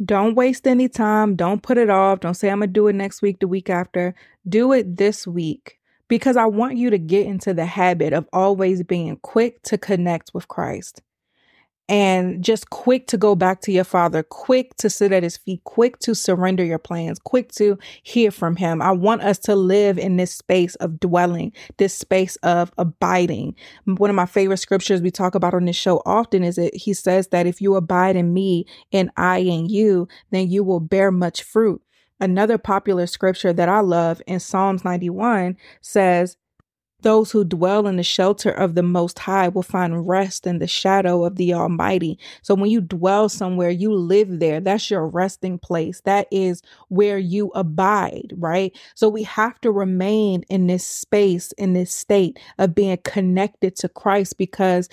Don't 0.04 0.36
waste 0.36 0.68
any 0.68 0.90
time. 0.90 1.36
Don't 1.36 1.64
put 1.64 1.78
it 1.78 1.90
off. 1.90 2.20
Don't 2.20 2.36
say, 2.36 2.50
I'm 2.50 2.60
going 2.60 2.70
to 2.70 2.74
do 2.74 2.88
it 2.88 2.94
next 2.94 3.22
week, 3.22 3.40
the 3.40 3.48
week 3.48 3.70
after. 3.70 4.16
Do 4.48 4.72
it 4.74 4.98
this 4.98 5.26
week 5.28 5.80
because 6.08 6.38
I 6.38 6.46
want 6.46 6.78
you 6.78 6.90
to 6.92 7.00
get 7.00 7.26
into 7.26 7.54
the 7.54 7.66
habit 7.66 8.14
of 8.14 8.28
always 8.32 8.84
being 8.84 9.18
quick 9.18 9.62
to 9.64 9.78
connect 9.78 10.32
with 10.34 10.48
Christ 10.48 11.02
and 11.90 12.44
just 12.44 12.70
quick 12.70 13.08
to 13.08 13.18
go 13.18 13.36
back 13.36 13.62
to 13.62 13.72
your 13.72 13.84
father, 13.84 14.24
quick 14.24 14.76
to 14.78 14.90
sit 14.90 15.12
at 15.12 15.24
his 15.24 15.38
feet, 15.38 15.64
quick 15.64 16.00
to 16.00 16.14
surrender 16.14 16.64
your 16.64 16.80
plans, 16.80 17.20
quick 17.20 17.52
to 17.54 17.78
hear 18.04 18.32
from 18.32 18.58
him. 18.58 18.82
I 18.82 18.92
want 18.92 19.22
us 19.22 19.40
to 19.40 19.56
live 19.56 19.98
in 19.98 20.18
this 20.18 20.34
space 20.34 20.76
of 20.76 21.00
dwelling, 21.00 21.54
this 21.78 21.94
space 21.94 22.36
of 22.38 22.72
abiding. 22.78 23.56
One 23.86 24.10
of 24.10 24.16
my 24.16 24.26
favorite 24.26 24.58
scriptures 24.58 25.02
we 25.02 25.12
talk 25.12 25.36
about 25.36 25.54
on 25.54 25.66
this 25.66 25.76
show 25.76 26.02
often 26.06 26.44
is 26.44 26.58
it 26.58 26.76
he 26.76 26.94
says 26.94 27.28
that 27.30 27.48
if 27.48 27.62
you 27.62 27.76
abide 27.76 28.16
in 28.16 28.34
me 28.34 28.66
and 28.92 29.10
I 29.16 29.40
in 29.40 29.70
you, 29.70 30.08
then 30.32 30.50
you 30.50 30.64
will 30.64 30.82
bear 30.82 31.12
much 31.12 31.44
fruit. 31.44 31.82
Another 32.20 32.58
popular 32.58 33.06
scripture 33.06 33.54
that 33.54 33.70
I 33.70 33.80
love 33.80 34.22
in 34.26 34.40
Psalms 34.40 34.84
91 34.84 35.56
says, 35.82 36.36
those 37.02 37.32
who 37.32 37.44
dwell 37.44 37.88
in 37.88 37.98
the 37.98 38.04
shelter 38.04 38.50
of 38.50 38.76
the 38.76 38.84
Most 38.84 39.20
High 39.20 39.50
will 39.50 39.64
find 39.64 40.08
rest 40.08 40.48
in 40.48 40.60
the 40.60 40.68
shadow 40.68 41.24
of 41.24 41.36
the 41.36 41.54
Almighty. 41.54 42.18
So 42.42 42.56
when 42.56 42.72
you 42.72 42.82
dwell 42.82 43.30
somewhere, 43.30 43.70
you 43.70 43.94
live 43.94 44.40
there. 44.40 44.60
That's 44.60 44.90
your 44.90 45.08
resting 45.08 45.60
place. 45.60 46.02
That 46.06 46.28
is 46.32 46.62
where 46.90 47.18
you 47.18 47.52
abide, 47.54 48.34
right? 48.38 48.76
So 48.96 49.10
we 49.10 49.24
have 49.24 49.62
to 49.62 49.72
remain 49.72 50.44
in 50.50 50.68
this 50.68 50.86
space, 50.86 51.52
in 51.54 51.74
this 51.74 51.92
state 51.94 52.40
of 52.58 52.74
being 52.74 52.98
connected 53.04 53.76
to 53.78 53.90
Christ 53.90 54.38
because 54.38 54.90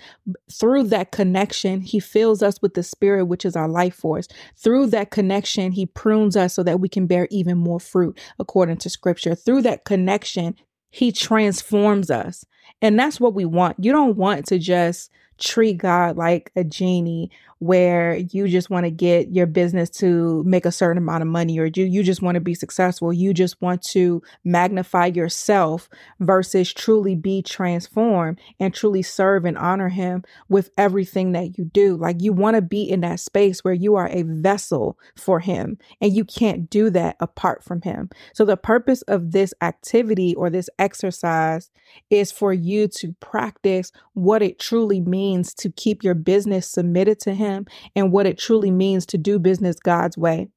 through 0.52 0.84
that 0.84 1.10
connection, 1.10 1.80
He 1.80 2.00
fills 2.00 2.42
us 2.42 2.60
with 2.60 2.74
the 2.74 2.82
Spirit, 2.82 3.26
which 3.26 3.44
is 3.44 3.56
our 3.56 3.68
life 3.68 3.94
force. 3.94 4.28
Through 4.56 4.88
that 4.88 5.10
connection, 5.10 5.72
He 5.72 5.86
prunes 5.86 6.36
us 6.36 6.54
so 6.54 6.62
that 6.62 6.80
we 6.80 6.88
can 6.88 7.06
bear 7.06 7.28
even 7.30 7.56
more 7.58 7.80
fruit, 7.80 8.18
according 8.38 8.76
to 8.78 8.90
Scripture. 8.90 9.34
Through 9.34 9.62
that 9.62 9.84
connection, 9.84 10.56
he 10.94 11.10
transforms 11.10 12.08
us. 12.08 12.46
And 12.80 12.96
that's 12.96 13.18
what 13.18 13.34
we 13.34 13.44
want. 13.44 13.82
You 13.82 13.90
don't 13.90 14.16
want 14.16 14.46
to 14.46 14.60
just 14.60 15.10
treat 15.38 15.78
God 15.78 16.16
like 16.16 16.52
a 16.54 16.62
genie 16.62 17.32
where 17.58 18.16
you 18.16 18.48
just 18.48 18.70
want 18.70 18.84
to 18.84 18.90
get 18.90 19.32
your 19.32 19.46
business 19.46 19.90
to 19.90 20.42
make 20.44 20.66
a 20.66 20.72
certain 20.72 20.98
amount 20.98 21.22
of 21.22 21.28
money 21.28 21.58
or 21.58 21.66
you 21.66 21.84
you 21.84 22.02
just 22.02 22.22
want 22.22 22.34
to 22.34 22.40
be 22.40 22.54
successful? 22.54 23.12
You 23.12 23.32
just 23.32 23.60
want 23.60 23.82
to 23.90 24.22
magnify 24.44 25.06
yourself 25.06 25.88
versus 26.20 26.72
truly 26.72 27.14
be 27.14 27.42
transformed 27.42 28.40
and 28.60 28.74
truly 28.74 29.02
serve 29.02 29.44
and 29.44 29.56
honor 29.56 29.88
him 29.88 30.24
with 30.48 30.70
everything 30.76 31.32
that 31.32 31.56
you 31.58 31.64
do. 31.64 31.96
Like 31.96 32.20
you 32.20 32.32
want 32.32 32.56
to 32.56 32.62
be 32.62 32.82
in 32.82 33.00
that 33.00 33.20
space 33.20 33.64
where 33.64 33.74
you 33.74 33.96
are 33.96 34.08
a 34.08 34.22
vessel 34.22 34.98
for 35.16 35.40
him 35.40 35.78
and 36.00 36.12
you 36.12 36.24
can't 36.24 36.68
do 36.68 36.90
that 36.90 37.16
apart 37.20 37.62
from 37.64 37.82
him. 37.82 38.10
So 38.32 38.44
the 38.44 38.56
purpose 38.56 39.02
of 39.02 39.32
this 39.32 39.54
activity 39.60 40.34
or 40.34 40.50
this 40.50 40.68
exercise 40.78 41.70
is 42.10 42.32
for 42.32 42.52
you 42.52 42.88
to 42.88 43.14
practice 43.20 43.92
what 44.14 44.42
it 44.42 44.58
truly 44.58 45.00
means 45.00 45.54
to 45.54 45.70
keep 45.70 46.02
your 46.02 46.14
business 46.14 46.68
submitted 46.68 47.20
to 47.20 47.34
him 47.34 47.53
and 47.94 48.12
what 48.12 48.26
it 48.26 48.38
truly 48.38 48.70
means 48.70 49.06
to 49.06 49.18
do 49.18 49.38
business 49.38 49.76
God's 49.76 50.16
way. 50.16 50.48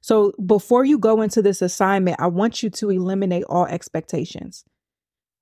So 0.00 0.32
before 0.44 0.84
you 0.84 0.98
go 0.98 1.22
into 1.22 1.42
this 1.42 1.62
assignment, 1.62 2.20
I 2.20 2.26
want 2.26 2.62
you 2.62 2.70
to 2.70 2.90
eliminate 2.90 3.44
all 3.44 3.66
expectations. 3.66 4.64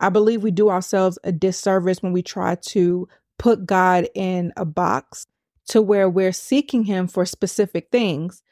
I 0.01 0.11
believe 0.11 0.43
we 0.43 0.51
do 0.51 0.69
ourselves 0.69 1.19
a 1.25 1.33
disservice 1.33 2.03
when 2.03 2.13
we 2.13 2.23
try 2.23 2.57
to 2.69 3.09
put 3.39 3.67
God 3.67 4.09
in 4.15 4.53
a 4.57 4.65
box 4.65 5.27
to 5.69 5.83
where 5.83 6.09
we're 6.09 6.33
seeking 6.33 6.85
Him 6.85 7.09
for 7.09 7.27
specific 7.27 7.89
things 7.91 8.43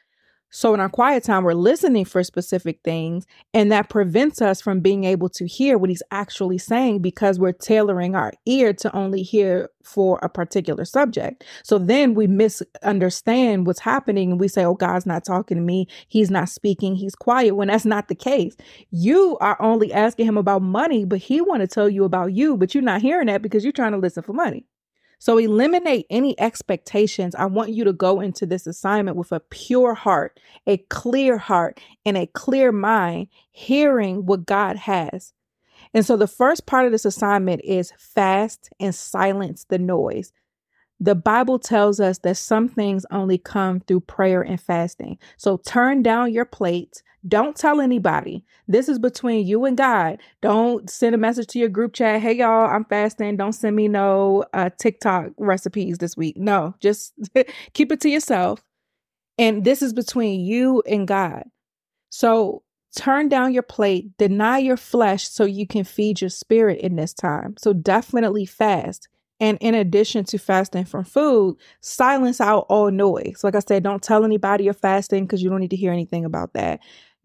so 0.49 0.73
in 0.73 0.79
our 0.79 0.89
quiet 0.89 1.23
time, 1.23 1.43
we're 1.43 1.53
listening 1.53 2.05
for 2.05 2.23
specific 2.23 2.79
things, 2.83 3.25
and 3.53 3.71
that 3.71 3.89
prevents 3.89 4.41
us 4.41 4.61
from 4.61 4.79
being 4.79 5.03
able 5.03 5.27
to 5.29 5.45
hear 5.45 5.77
what 5.77 5.89
he's 5.89 6.03
actually 6.11 6.57
saying 6.57 6.99
because 6.99 7.37
we're 7.37 7.51
tailoring 7.51 8.15
our 8.15 8.31
ear 8.45 8.73
to 8.73 8.95
only 8.95 9.23
hear 9.23 9.69
for 9.83 10.19
a 10.21 10.29
particular 10.29 10.85
subject. 10.85 11.43
So 11.63 11.77
then 11.77 12.13
we 12.13 12.27
misunderstand 12.27 13.67
what's 13.67 13.79
happening 13.79 14.31
and 14.31 14.39
we 14.39 14.47
say, 14.47 14.65
Oh, 14.65 14.75
God's 14.75 15.05
not 15.05 15.25
talking 15.25 15.57
to 15.57 15.63
me. 15.63 15.87
He's 16.07 16.31
not 16.31 16.49
speaking. 16.49 16.95
He's 16.95 17.15
quiet 17.15 17.55
when 17.55 17.67
that's 17.67 17.85
not 17.85 18.07
the 18.07 18.15
case. 18.15 18.55
You 18.91 19.37
are 19.39 19.61
only 19.61 19.93
asking 19.93 20.27
him 20.27 20.37
about 20.37 20.61
money, 20.61 21.05
but 21.05 21.19
he 21.19 21.41
want 21.41 21.61
to 21.61 21.67
tell 21.67 21.89
you 21.89 22.03
about 22.03 22.33
you, 22.33 22.57
but 22.57 22.73
you're 22.73 22.83
not 22.83 23.01
hearing 23.01 23.27
that 23.27 23.41
because 23.41 23.63
you're 23.63 23.73
trying 23.73 23.93
to 23.93 23.97
listen 23.97 24.23
for 24.23 24.33
money. 24.33 24.65
So 25.19 25.37
eliminate 25.37 26.05
any 26.09 26.39
expectations. 26.39 27.35
I 27.35 27.45
want 27.45 27.71
you 27.71 27.83
to 27.83 27.93
go 27.93 28.19
into 28.21 28.45
this 28.45 28.67
assignment 28.67 29.17
with 29.17 29.31
a 29.31 29.39
pure 29.39 29.93
heart, 29.93 30.39
a 30.67 30.77
clear 30.77 31.37
heart, 31.37 31.79
and 32.05 32.17
a 32.17 32.27
clear 32.27 32.71
mind, 32.71 33.27
hearing 33.51 34.25
what 34.25 34.45
God 34.45 34.75
has. 34.77 35.33
And 35.93 36.05
so 36.05 36.17
the 36.17 36.27
first 36.27 36.65
part 36.65 36.85
of 36.85 36.91
this 36.91 37.05
assignment 37.05 37.61
is 37.63 37.93
fast 37.97 38.69
and 38.79 38.93
silence 38.93 39.65
the 39.69 39.79
noise. 39.79 40.31
The 40.99 41.15
Bible 41.15 41.59
tells 41.59 41.99
us 41.99 42.19
that 42.19 42.37
some 42.37 42.67
things 42.67 43.05
only 43.11 43.37
come 43.37 43.81
through 43.81 44.01
prayer 44.01 44.41
and 44.41 44.59
fasting. 44.59 45.19
So 45.37 45.57
turn 45.57 46.01
down 46.01 46.33
your 46.33 46.45
plate, 46.45 47.03
don't 47.25 47.55
tell 47.55 47.81
anybody. 47.81 48.43
This 48.67 48.89
is 48.89 48.99
between 48.99 49.47
you 49.47 49.65
and 49.65 49.77
God. 49.77 50.19
Don't 50.41 50.89
send 50.89 51.15
a 51.15 51.17
message 51.17 51.47
to 51.47 51.59
your 51.59 51.69
group 51.69 51.93
chat. 51.93 52.21
Hey, 52.21 52.33
y'all, 52.33 52.69
I'm 52.69 52.85
fasting. 52.85 53.37
Don't 53.37 53.53
send 53.53 53.75
me 53.75 53.87
no 53.87 54.45
uh, 54.53 54.69
TikTok 54.77 55.31
recipes 55.37 55.97
this 55.97 56.15
week. 56.15 56.37
No, 56.37 56.75
just 56.79 57.13
keep 57.73 57.91
it 57.91 58.01
to 58.01 58.09
yourself. 58.09 58.61
And 59.37 59.63
this 59.63 59.81
is 59.81 59.93
between 59.93 60.41
you 60.41 60.83
and 60.87 61.07
God. 61.07 61.43
So 62.09 62.63
turn 62.95 63.29
down 63.29 63.53
your 63.53 63.63
plate, 63.63 64.17
deny 64.17 64.57
your 64.57 64.77
flesh 64.77 65.27
so 65.27 65.45
you 65.45 65.67
can 65.67 65.83
feed 65.83 66.21
your 66.21 66.29
spirit 66.29 66.79
in 66.79 66.95
this 66.95 67.13
time. 67.13 67.55
So 67.57 67.73
definitely 67.73 68.45
fast. 68.45 69.07
And 69.39 69.59
in 69.61 69.75
addition 69.75 70.25
to 70.25 70.39
fasting 70.39 70.85
from 70.85 71.03
food, 71.03 71.57
silence 71.81 72.41
out 72.41 72.65
all 72.69 72.89
noise. 72.89 73.41
Like 73.43 73.53
I 73.53 73.59
said, 73.59 73.83
don't 73.83 74.01
tell 74.01 74.25
anybody 74.25 74.63
you're 74.63 74.73
fasting 74.73 75.25
because 75.25 75.43
you 75.43 75.49
don't 75.49 75.59
need 75.59 75.69
to 75.69 75.75
hear 75.75 75.91
anything 75.91 76.25
about 76.25 76.53
that 76.53 76.79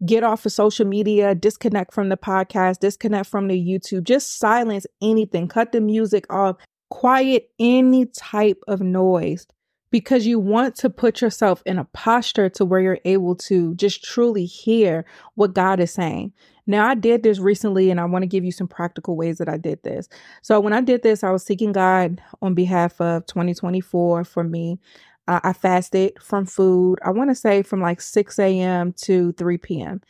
get 0.05 0.23
off 0.23 0.45
of 0.45 0.51
social 0.51 0.85
media, 0.85 1.35
disconnect 1.35 1.93
from 1.93 2.09
the 2.09 2.17
podcast, 2.17 2.79
disconnect 2.79 3.27
from 3.27 3.47
the 3.47 3.57
YouTube, 3.57 4.03
just 4.03 4.37
silence 4.37 4.85
anything, 5.01 5.47
cut 5.47 5.71
the 5.71 5.81
music 5.81 6.25
off, 6.31 6.57
quiet 6.89 7.49
any 7.59 8.05
type 8.07 8.61
of 8.67 8.81
noise 8.81 9.47
because 9.93 10.25
you 10.25 10.39
want 10.39 10.75
to 10.75 10.89
put 10.89 11.21
yourself 11.21 11.61
in 11.67 11.77
a 11.77 11.85
posture 11.85 12.49
to 12.49 12.65
where 12.65 12.79
you're 12.79 12.99
able 13.05 13.35
to 13.35 13.75
just 13.75 14.03
truly 14.03 14.43
hear 14.43 15.05
what 15.35 15.53
God 15.53 15.79
is 15.79 15.91
saying. 15.91 16.33
Now, 16.65 16.87
I 16.87 16.95
did 16.95 17.21
this 17.21 17.37
recently 17.37 17.91
and 17.91 17.99
I 17.99 18.05
want 18.05 18.23
to 18.23 18.27
give 18.27 18.43
you 18.43 18.51
some 18.51 18.67
practical 18.67 19.15
ways 19.15 19.37
that 19.37 19.47
I 19.47 19.57
did 19.57 19.83
this. 19.83 20.09
So, 20.41 20.59
when 20.59 20.73
I 20.73 20.81
did 20.81 21.03
this, 21.03 21.23
I 21.23 21.29
was 21.29 21.43
seeking 21.43 21.73
God 21.73 22.21
on 22.41 22.55
behalf 22.55 22.99
of 22.99 23.27
2024 23.27 24.23
for 24.23 24.43
me. 24.43 24.79
Uh, 25.27 25.39
I 25.43 25.53
fasted 25.53 26.21
from 26.21 26.45
food, 26.45 26.99
I 27.03 27.11
want 27.11 27.29
to 27.29 27.35
say 27.35 27.61
from 27.61 27.81
like 27.81 28.01
6 28.01 28.39
a.m. 28.39 28.93
to 29.03 29.31
3 29.33 29.57
p.m. 29.57 30.01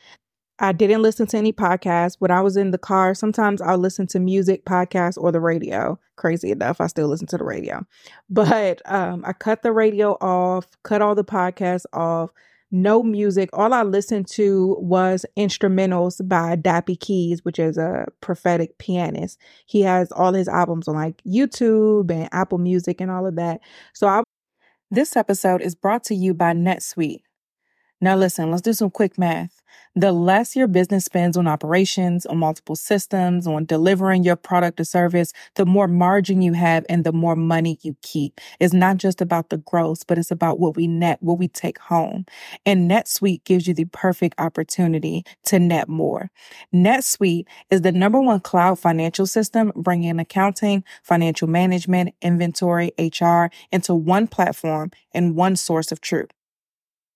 I 0.60 0.72
didn't 0.72 1.02
listen 1.02 1.28
to 1.28 1.38
any 1.38 1.52
podcasts. 1.52 2.16
When 2.20 2.32
I 2.32 2.42
was 2.42 2.58
in 2.58 2.72
the 2.72 2.78
car, 2.78 3.14
sometimes 3.14 3.62
I'll 3.62 3.78
listen 3.78 4.08
to 4.08 4.20
music, 4.20 4.66
podcasts, 4.66 5.18
or 5.18 5.32
the 5.32 5.40
radio. 5.40 6.00
Crazy 6.16 6.52
enough, 6.52 6.80
I 6.80 6.88
still 6.88 7.08
listen 7.08 7.28
to 7.28 7.38
the 7.38 7.44
radio. 7.44 7.86
But 8.30 8.82
um, 8.86 9.24
I 9.26 9.34
cut 9.34 9.62
the 9.62 9.72
radio 9.72 10.14
off, 10.14 10.68
cut 10.84 11.02
all 11.02 11.16
the 11.16 11.24
podcasts 11.24 11.86
off, 11.94 12.32
no 12.72 13.04
music. 13.04 13.50
All 13.54 13.74
I 13.74 13.84
listened 13.84 14.28
to 14.30 14.76
was 14.80 15.26
instrumentals 15.38 16.28
by 16.28 16.56
Dappy 16.56 17.00
Keys, 17.00 17.46
which 17.46 17.60
is 17.60 17.78
a 17.78 18.08
prophetic 18.22 18.78
pianist. 18.80 19.40
He 19.68 19.82
has 19.82 20.12
all 20.12 20.34
his 20.34 20.48
albums 20.48 20.88
on 20.88 20.96
like 20.96 21.22
YouTube 21.24 22.10
and 22.10 22.30
Apple 22.32 22.58
Music 22.58 23.00
and 23.02 23.12
all 23.12 23.28
of 23.28 23.36
that. 23.36 23.62
So 23.94 24.08
I 24.08 24.24
This 24.94 25.18
episode 25.18 25.64
is 25.64 25.74
brought 25.74 26.04
to 26.04 26.14
you 26.14 26.36
by 26.36 26.54
NetSuite. 26.54 27.24
Now 28.04 28.18
listen, 28.18 28.52
let's 28.52 28.62
do 28.62 28.74
some 28.74 28.90
quick 28.90 29.18
math. 29.18 29.62
The 29.96 30.12
less 30.12 30.58
your 30.58 30.68
business 30.68 31.06
spends 31.06 31.38
on 31.38 31.48
operations, 31.48 32.26
on 32.26 32.38
multiple 32.38 32.76
systems, 32.76 33.48
on 33.48 33.64
delivering 33.64 34.26
your 34.26 34.36
product 34.36 34.82
or 34.82 34.84
service, 34.84 35.32
the 35.56 35.66
more 35.66 35.88
margin 35.88 36.42
you 36.42 36.52
have 36.52 36.86
and 36.90 37.06
the 37.06 37.14
more 37.14 37.38
money 37.38 37.80
you 37.82 37.96
keep. 38.02 38.42
It's 38.60 38.74
not 38.74 38.98
just 38.98 39.22
about 39.22 39.52
the 39.52 39.58
gross, 39.58 40.04
but 40.04 40.18
it's 40.18 40.32
about 40.32 40.60
what 40.60 40.76
we 40.76 40.86
net, 40.86 41.20
what 41.22 41.40
we 41.40 41.48
take 41.48 41.80
home. 41.80 42.26
And 42.66 42.92
NetSuite 42.92 43.46
gives 43.46 43.70
you 43.70 43.74
the 43.74 43.86
perfect 43.86 44.36
opportunity 44.38 45.24
to 45.46 45.58
net 45.58 45.88
more. 45.88 46.30
NetSuite 46.74 47.46
is 47.70 47.84
the 47.84 47.94
number 47.94 48.20
one 48.20 48.42
cloud 48.42 48.80
financial 48.80 49.26
system 49.26 49.72
bringing 49.78 50.20
accounting, 50.20 50.84
financial 51.04 51.48
management, 51.48 52.14
inventory, 52.22 52.92
HR 53.00 53.46
into 53.72 53.96
one 53.96 54.28
platform 54.28 54.92
and 55.14 55.38
one 55.38 55.56
source 55.56 55.90
of 55.90 56.02
truth. 56.02 56.32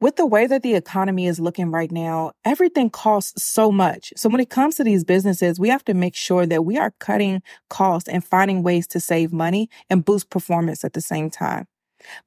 with 0.00 0.16
the 0.16 0.26
way 0.26 0.46
that 0.46 0.62
the 0.62 0.74
economy 0.74 1.26
is 1.26 1.40
looking 1.40 1.70
right 1.70 1.92
now, 1.92 2.32
everything 2.44 2.90
costs 2.90 3.42
so 3.42 3.70
much. 3.70 4.12
So 4.16 4.28
when 4.28 4.40
it 4.40 4.50
comes 4.50 4.76
to 4.76 4.84
these 4.84 5.04
businesses, 5.04 5.60
we 5.60 5.68
have 5.68 5.84
to 5.84 5.94
make 5.94 6.16
sure 6.16 6.46
that 6.46 6.64
we 6.64 6.78
are 6.78 6.94
cutting 6.98 7.42
costs 7.68 8.08
and 8.08 8.24
finding 8.24 8.62
ways 8.62 8.86
to 8.88 9.00
save 9.00 9.32
money 9.32 9.68
and 9.88 10.04
boost 10.04 10.30
performance 10.30 10.84
at 10.84 10.94
the 10.94 11.00
same 11.00 11.30
time. 11.30 11.66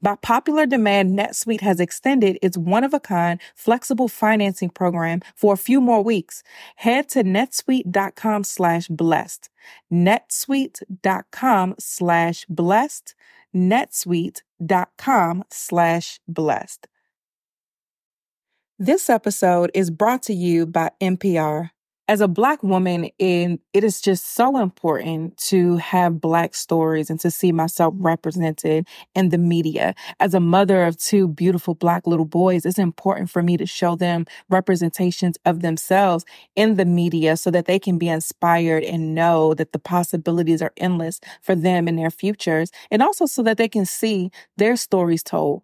By 0.01 0.15
popular 0.15 0.65
demand, 0.65 1.17
NetSuite 1.17 1.61
has 1.61 1.79
extended 1.79 2.37
its 2.41 2.57
one 2.57 2.83
of 2.83 2.93
a 2.93 2.99
kind 2.99 3.39
flexible 3.55 4.07
financing 4.07 4.69
program 4.69 5.21
for 5.35 5.53
a 5.53 5.57
few 5.57 5.81
more 5.81 6.03
weeks. 6.03 6.43
Head 6.75 7.09
to 7.09 7.23
netsuite.com 7.23 8.43
slash 8.43 8.87
blessed. 8.87 9.49
netsuite.com 9.91 11.75
slash 11.79 12.45
blessed. 12.47 13.15
netsuite.com 13.55 15.43
slash 15.49 16.19
blessed. 16.27 16.87
This 18.85 19.09
episode 19.09 19.71
is 19.73 19.89
brought 19.89 20.23
to 20.23 20.33
you 20.33 20.65
by 20.65 20.91
NPR. 20.99 21.69
As 22.09 22.19
a 22.19 22.27
Black 22.27 22.61
woman, 22.63 23.11
it 23.17 23.59
is 23.71 24.01
just 24.01 24.35
so 24.35 24.57
important 24.57 25.37
to 25.37 25.77
have 25.77 26.19
Black 26.19 26.53
stories 26.53 27.09
and 27.09 27.17
to 27.21 27.31
see 27.31 27.53
myself 27.53 27.93
represented 27.97 28.85
in 29.15 29.29
the 29.29 29.37
media. 29.37 29.95
As 30.19 30.33
a 30.33 30.41
mother 30.41 30.83
of 30.83 30.97
two 30.97 31.29
beautiful 31.29 31.75
Black 31.75 32.05
little 32.05 32.25
boys, 32.25 32.65
it's 32.65 32.77
important 32.77 33.29
for 33.29 33.41
me 33.41 33.55
to 33.55 33.65
show 33.65 33.95
them 33.95 34.25
representations 34.49 35.37
of 35.45 35.61
themselves 35.61 36.25
in 36.57 36.75
the 36.75 36.83
media 36.83 37.37
so 37.37 37.49
that 37.51 37.67
they 37.67 37.79
can 37.79 37.97
be 37.97 38.09
inspired 38.09 38.83
and 38.83 39.15
know 39.15 39.53
that 39.53 39.71
the 39.71 39.79
possibilities 39.79 40.61
are 40.61 40.73
endless 40.75 41.21
for 41.41 41.55
them 41.55 41.87
and 41.87 41.97
their 41.97 42.11
futures, 42.11 42.69
and 42.91 43.01
also 43.01 43.27
so 43.27 43.41
that 43.43 43.55
they 43.55 43.69
can 43.69 43.85
see 43.85 44.29
their 44.57 44.75
stories 44.75 45.23
told 45.23 45.63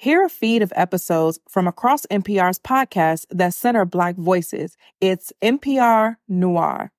Hear 0.00 0.24
a 0.24 0.30
feed 0.30 0.62
of 0.62 0.72
episodes 0.76 1.38
from 1.46 1.68
across 1.68 2.06
NPR's 2.06 2.58
podcasts 2.58 3.26
that 3.28 3.52
center 3.52 3.84
Black 3.84 4.16
voices. 4.16 4.78
It's 4.98 5.30
NPR 5.42 6.16
Noir. 6.26 6.90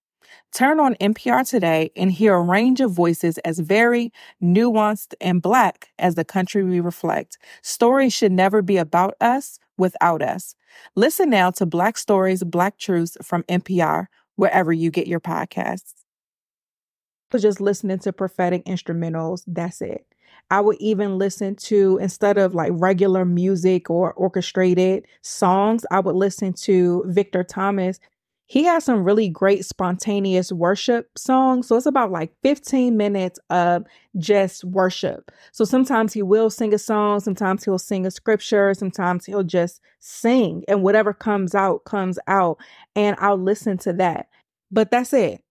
Turn 0.54 0.80
on 0.80 0.94
NPR 1.02 1.50
today 1.50 1.90
and 1.96 2.12
hear 2.12 2.36
a 2.36 2.42
range 2.44 2.80
of 2.80 2.92
voices 2.92 3.40
as 3.40 3.58
varied, 3.58 4.12
nuanced, 4.40 5.16
and 5.20 5.42
Black 5.42 5.90
as 5.98 6.14
the 6.14 6.24
country 6.24 6.64
we 6.64 6.80
reflect. 6.80 7.40
Stories 7.64 8.14
should 8.14 8.32
never 8.32 8.62
be 8.62 8.78
about 8.78 9.16
us 9.20 9.58
without 9.80 10.22
us. 10.22 10.54
Listen 10.96 11.32
now 11.32 11.50
to 11.50 11.66
Black 11.66 11.98
Stories, 11.98 12.44
Black 12.44 12.78
Truths 12.78 13.18
from 13.24 13.42
NPR, 13.46 14.06
wherever 14.36 14.72
you 14.72 14.92
get 14.92 15.08
your 15.08 15.20
podcasts. 15.20 15.96
Just 17.36 17.60
listening 17.60 17.98
to 17.98 18.14
prophetic 18.14 18.64
instrumentals. 18.66 19.42
That's 19.48 19.82
it. 19.82 20.06
I 20.52 20.62
would 20.62 20.78
even 20.82 21.18
listen 21.18 21.56
to, 21.56 21.98
instead 22.02 22.38
of 22.38 22.54
like 22.54 22.74
regular 22.76 23.26
music 23.26 23.90
or 23.90 24.14
orchestrated 24.14 25.08
songs, 25.22 25.86
I 25.92 26.02
would 26.02 26.16
listen 26.16 26.54
to 26.66 27.04
Victor 27.08 27.44
Thomas. 27.44 28.00
He 28.48 28.66
has 28.66 28.84
some 28.84 29.06
really 29.06 29.30
great 29.30 29.66
spontaneous 29.66 30.52
worship 30.52 31.18
songs. 31.18 31.68
So 31.68 31.78
it's 31.78 31.86
about 31.86 32.12
like 32.12 32.34
15 32.44 32.98
minutes 32.98 33.40
of 33.50 33.86
just 34.18 34.66
worship. 34.66 35.32
So 35.54 35.64
sometimes 35.64 36.12
he 36.12 36.22
will 36.22 36.50
sing 36.50 36.74
a 36.74 36.78
song, 36.78 37.22
sometimes 37.22 37.64
he'll 37.64 37.80
sing 37.80 38.06
a 38.06 38.12
scripture, 38.12 38.74
sometimes 38.74 39.26
he'll 39.26 39.44
just 39.44 39.80
sing, 40.02 40.66
and 40.68 40.84
whatever 40.84 41.14
comes 41.14 41.56
out, 41.56 41.86
comes 41.86 42.20
out. 42.28 42.58
And 42.94 43.16
I'll 43.20 43.38
listen 43.38 43.78
to 43.80 43.94
that. 43.94 44.28
But 44.70 44.92
that's 44.92 45.14
it. 45.14 45.42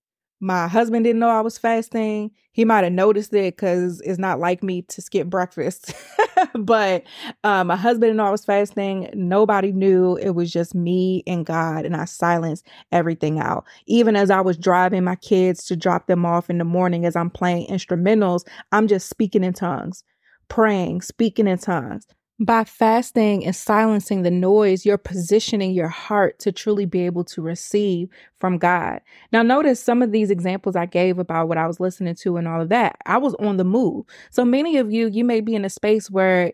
My 0.43 0.69
husband 0.69 1.05
didn't 1.05 1.21
know 1.21 1.29
I 1.29 1.43
was 1.43 1.59
fasting. 1.59 2.31
He 2.53 2.65
might 2.65 2.85
have 2.85 2.95
noticed 2.95 3.33
it 3.35 3.57
because 3.57 4.01
it's 4.01 4.19
not 4.19 4.41
like 4.41 4.63
me 4.63 4.83
to 4.83 5.03
skip 5.03 5.29
breakfast. 5.29 5.93
but 6.55 7.05
um, 7.45 7.67
my 7.67 7.77
husband 7.77 8.03
didn't 8.03 8.17
know 8.17 8.27
I 8.27 8.31
was 8.31 8.47
fasting. 8.47 9.11
Nobody 9.13 9.71
knew. 9.71 10.17
It 10.17 10.31
was 10.31 10.51
just 10.51 10.75
me 10.75 11.23
and 11.27 11.45
God. 11.45 11.85
And 11.85 11.95
I 11.95 12.07
silenced 12.07 12.67
everything 12.91 13.39
out. 13.39 13.65
Even 13.87 14.17
as 14.17 14.31
I 14.31 14.41
was 14.41 14.57
driving 14.57 15.05
my 15.05 15.17
kids 15.17 15.67
to 15.67 15.77
drop 15.77 16.07
them 16.07 16.25
off 16.25 16.49
in 16.49 16.57
the 16.57 16.65
morning 16.65 17.05
as 17.05 17.17
I'm 17.17 17.31
playing 17.31 17.67
instrumentals, 17.69 18.47
I'm 18.73 18.89
just 18.89 19.11
speaking 19.11 19.45
in 19.45 19.53
tongues, 19.53 20.05
praying, 20.49 21.03
speaking 21.03 21.47
in 21.47 21.59
tongues. 21.59 22.07
By 22.43 22.65
fasting 22.65 23.45
and 23.45 23.55
silencing 23.55 24.23
the 24.23 24.31
noise, 24.31 24.87
you're 24.87 24.97
positioning 24.97 25.73
your 25.73 25.89
heart 25.89 26.39
to 26.39 26.51
truly 26.51 26.87
be 26.87 27.05
able 27.05 27.23
to 27.25 27.43
receive 27.43 28.09
from 28.39 28.57
God. 28.57 29.03
Now, 29.31 29.43
notice 29.43 29.79
some 29.79 30.01
of 30.01 30.11
these 30.11 30.31
examples 30.31 30.75
I 30.75 30.87
gave 30.87 31.19
about 31.19 31.49
what 31.49 31.59
I 31.59 31.67
was 31.67 31.81
listening 31.81 32.15
to 32.15 32.39
and 32.39 32.49
all 32.49 32.63
of 32.63 32.71
that. 32.71 32.97
I 33.05 33.19
was 33.19 33.35
on 33.35 33.59
the 33.59 33.65
move. 33.65 34.07
So 34.31 34.47
many 34.47 34.79
of 34.79 34.91
you, 34.91 35.09
you 35.09 35.23
may 35.23 35.43
be 35.43 35.55
in 35.55 35.67
a 35.67 35.71
space 35.71 36.11
where 36.11 36.53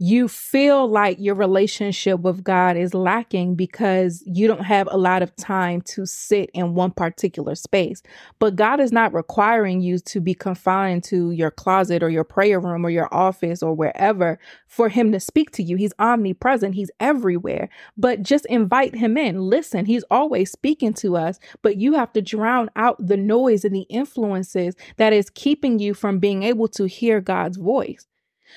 you 0.00 0.28
feel 0.28 0.88
like 0.88 1.18
your 1.18 1.34
relationship 1.34 2.20
with 2.20 2.44
God 2.44 2.76
is 2.76 2.94
lacking 2.94 3.56
because 3.56 4.22
you 4.24 4.46
don't 4.46 4.64
have 4.64 4.88
a 4.92 4.96
lot 4.96 5.22
of 5.22 5.34
time 5.34 5.80
to 5.82 6.06
sit 6.06 6.50
in 6.54 6.74
one 6.74 6.92
particular 6.92 7.56
space. 7.56 8.00
But 8.38 8.54
God 8.54 8.78
is 8.78 8.92
not 8.92 9.12
requiring 9.12 9.80
you 9.80 9.98
to 9.98 10.20
be 10.20 10.34
confined 10.34 11.02
to 11.04 11.32
your 11.32 11.50
closet 11.50 12.04
or 12.04 12.10
your 12.10 12.22
prayer 12.22 12.60
room 12.60 12.86
or 12.86 12.90
your 12.90 13.12
office 13.12 13.60
or 13.60 13.74
wherever 13.74 14.38
for 14.68 14.88
Him 14.88 15.10
to 15.10 15.18
speak 15.18 15.50
to 15.52 15.64
you. 15.64 15.76
He's 15.76 15.92
omnipresent, 15.98 16.76
He's 16.76 16.92
everywhere. 17.00 17.68
But 17.96 18.22
just 18.22 18.46
invite 18.46 18.94
Him 18.94 19.16
in. 19.16 19.40
Listen, 19.40 19.84
He's 19.84 20.04
always 20.12 20.52
speaking 20.52 20.94
to 20.94 21.16
us, 21.16 21.40
but 21.62 21.76
you 21.76 21.94
have 21.94 22.12
to 22.12 22.22
drown 22.22 22.70
out 22.76 23.04
the 23.04 23.16
noise 23.16 23.64
and 23.64 23.74
the 23.74 23.86
influences 23.88 24.76
that 24.96 25.12
is 25.12 25.28
keeping 25.28 25.80
you 25.80 25.92
from 25.92 26.20
being 26.20 26.44
able 26.44 26.68
to 26.68 26.84
hear 26.84 27.20
God's 27.20 27.56
voice. 27.56 28.06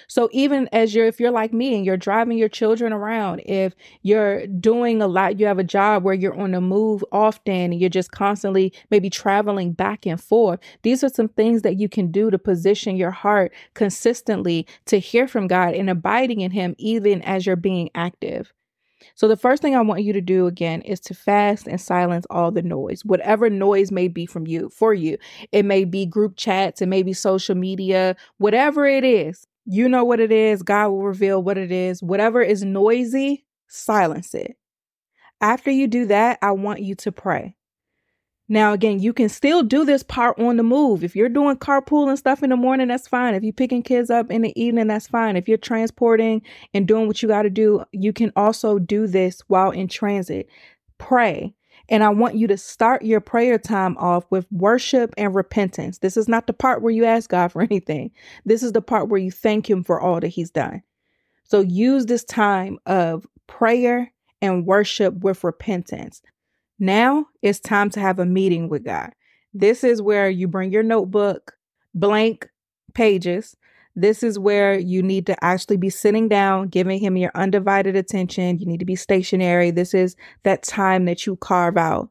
So 0.07 0.29
even 0.31 0.69
as 0.71 0.93
you're, 0.93 1.05
if 1.05 1.19
you're 1.19 1.31
like 1.31 1.53
me 1.53 1.75
and 1.75 1.85
you're 1.85 1.97
driving 1.97 2.37
your 2.37 2.49
children 2.49 2.93
around, 2.93 3.41
if 3.45 3.73
you're 4.01 4.47
doing 4.47 5.01
a 5.01 5.07
lot, 5.07 5.39
you 5.39 5.45
have 5.45 5.59
a 5.59 5.63
job 5.63 6.03
where 6.03 6.13
you're 6.13 6.39
on 6.39 6.51
the 6.51 6.61
move 6.61 7.03
often 7.11 7.71
and 7.71 7.79
you're 7.79 7.89
just 7.89 8.11
constantly 8.11 8.73
maybe 8.89 9.09
traveling 9.09 9.73
back 9.73 10.05
and 10.05 10.21
forth, 10.21 10.59
these 10.83 11.03
are 11.03 11.09
some 11.09 11.29
things 11.29 11.61
that 11.61 11.79
you 11.79 11.89
can 11.89 12.11
do 12.11 12.29
to 12.29 12.37
position 12.37 12.95
your 12.95 13.11
heart 13.11 13.53
consistently 13.73 14.67
to 14.85 14.99
hear 14.99 15.27
from 15.27 15.47
God 15.47 15.73
and 15.73 15.89
abiding 15.89 16.41
in 16.41 16.51
Him, 16.51 16.75
even 16.77 17.21
as 17.23 17.45
you're 17.45 17.55
being 17.55 17.89
active. 17.95 18.53
So, 19.15 19.27
the 19.27 19.37
first 19.37 19.61
thing 19.61 19.75
I 19.75 19.81
want 19.81 20.03
you 20.03 20.13
to 20.13 20.21
do 20.21 20.47
again 20.47 20.81
is 20.81 20.99
to 21.01 21.13
fast 21.13 21.67
and 21.67 21.79
silence 21.79 22.25
all 22.29 22.51
the 22.51 22.61
noise, 22.61 23.03
whatever 23.03 23.49
noise 23.49 23.91
may 23.91 24.07
be 24.07 24.25
from 24.25 24.47
you, 24.47 24.69
for 24.69 24.93
you. 24.93 25.17
It 25.51 25.63
may 25.63 25.85
be 25.85 26.05
group 26.05 26.35
chats, 26.37 26.81
it 26.81 26.87
may 26.87 27.03
be 27.03 27.13
social 27.13 27.55
media, 27.55 28.15
whatever 28.37 28.85
it 28.85 29.03
is. 29.03 29.47
You 29.65 29.87
know 29.87 30.03
what 30.03 30.19
it 30.19 30.31
is. 30.31 30.63
God 30.63 30.89
will 30.89 31.03
reveal 31.03 31.41
what 31.41 31.57
it 31.57 31.71
is. 31.71 32.01
Whatever 32.01 32.41
is 32.41 32.63
noisy, 32.63 33.45
silence 33.67 34.33
it. 34.33 34.57
After 35.39 35.71
you 35.71 35.87
do 35.87 36.05
that, 36.07 36.39
I 36.41 36.51
want 36.51 36.81
you 36.81 36.95
to 36.95 37.11
pray. 37.11 37.55
Now, 38.47 38.73
again, 38.73 38.99
you 38.99 39.13
can 39.13 39.29
still 39.29 39.63
do 39.63 39.85
this 39.85 40.03
part 40.03 40.37
on 40.37 40.57
the 40.57 40.63
move. 40.63 41.05
If 41.05 41.15
you're 41.15 41.29
doing 41.29 41.55
carpool 41.55 42.09
and 42.09 42.19
stuff 42.19 42.43
in 42.43 42.49
the 42.49 42.57
morning, 42.57 42.89
that's 42.89 43.07
fine. 43.07 43.33
If 43.33 43.43
you're 43.43 43.53
picking 43.53 43.81
kids 43.81 44.09
up 44.09 44.29
in 44.29 44.41
the 44.41 44.61
evening, 44.61 44.87
that's 44.87 45.07
fine. 45.07 45.37
If 45.37 45.47
you're 45.47 45.57
transporting 45.57 46.41
and 46.73 46.85
doing 46.85 47.07
what 47.07 47.21
you 47.21 47.29
got 47.29 47.43
to 47.43 47.49
do, 47.49 47.85
you 47.93 48.11
can 48.11 48.33
also 48.35 48.77
do 48.77 49.07
this 49.07 49.39
while 49.47 49.71
in 49.71 49.87
transit. 49.87 50.49
Pray. 50.97 51.53
And 51.91 52.03
I 52.05 52.09
want 52.09 52.35
you 52.35 52.47
to 52.47 52.57
start 52.57 53.03
your 53.03 53.19
prayer 53.19 53.59
time 53.59 53.97
off 53.97 54.23
with 54.31 54.47
worship 54.49 55.13
and 55.17 55.35
repentance. 55.35 55.99
This 55.99 56.15
is 56.17 56.29
not 56.29 56.47
the 56.47 56.53
part 56.53 56.81
where 56.81 56.93
you 56.93 57.05
ask 57.05 57.29
God 57.29 57.51
for 57.51 57.61
anything. 57.71 58.11
This 58.45 58.63
is 58.63 58.71
the 58.71 58.81
part 58.81 59.09
where 59.09 59.19
you 59.19 59.29
thank 59.29 59.69
Him 59.69 59.83
for 59.83 60.01
all 60.01 60.19
that 60.21 60.29
He's 60.29 60.49
done. 60.49 60.81
So 61.43 61.59
use 61.59 62.05
this 62.05 62.23
time 62.23 62.79
of 62.85 63.27
prayer 63.47 64.11
and 64.41 64.65
worship 64.65 65.15
with 65.19 65.43
repentance. 65.43 66.21
Now 66.79 67.27
it's 67.41 67.59
time 67.59 67.89
to 67.91 67.99
have 67.99 68.19
a 68.19 68.25
meeting 68.25 68.69
with 68.69 68.85
God. 68.85 69.11
This 69.53 69.83
is 69.83 70.01
where 70.01 70.29
you 70.29 70.47
bring 70.47 70.71
your 70.71 70.83
notebook, 70.83 71.53
blank 71.93 72.49
pages, 72.93 73.55
this 73.95 74.23
is 74.23 74.39
where 74.39 74.77
you 74.77 75.03
need 75.03 75.25
to 75.27 75.43
actually 75.43 75.77
be 75.77 75.89
sitting 75.89 76.27
down, 76.27 76.67
giving 76.69 76.99
him 76.99 77.17
your 77.17 77.31
undivided 77.35 77.95
attention. 77.95 78.59
You 78.59 78.65
need 78.65 78.79
to 78.79 78.85
be 78.85 78.95
stationary. 78.95 79.71
This 79.71 79.93
is 79.93 80.15
that 80.43 80.63
time 80.63 81.05
that 81.05 81.25
you 81.25 81.35
carve 81.37 81.77
out. 81.77 82.09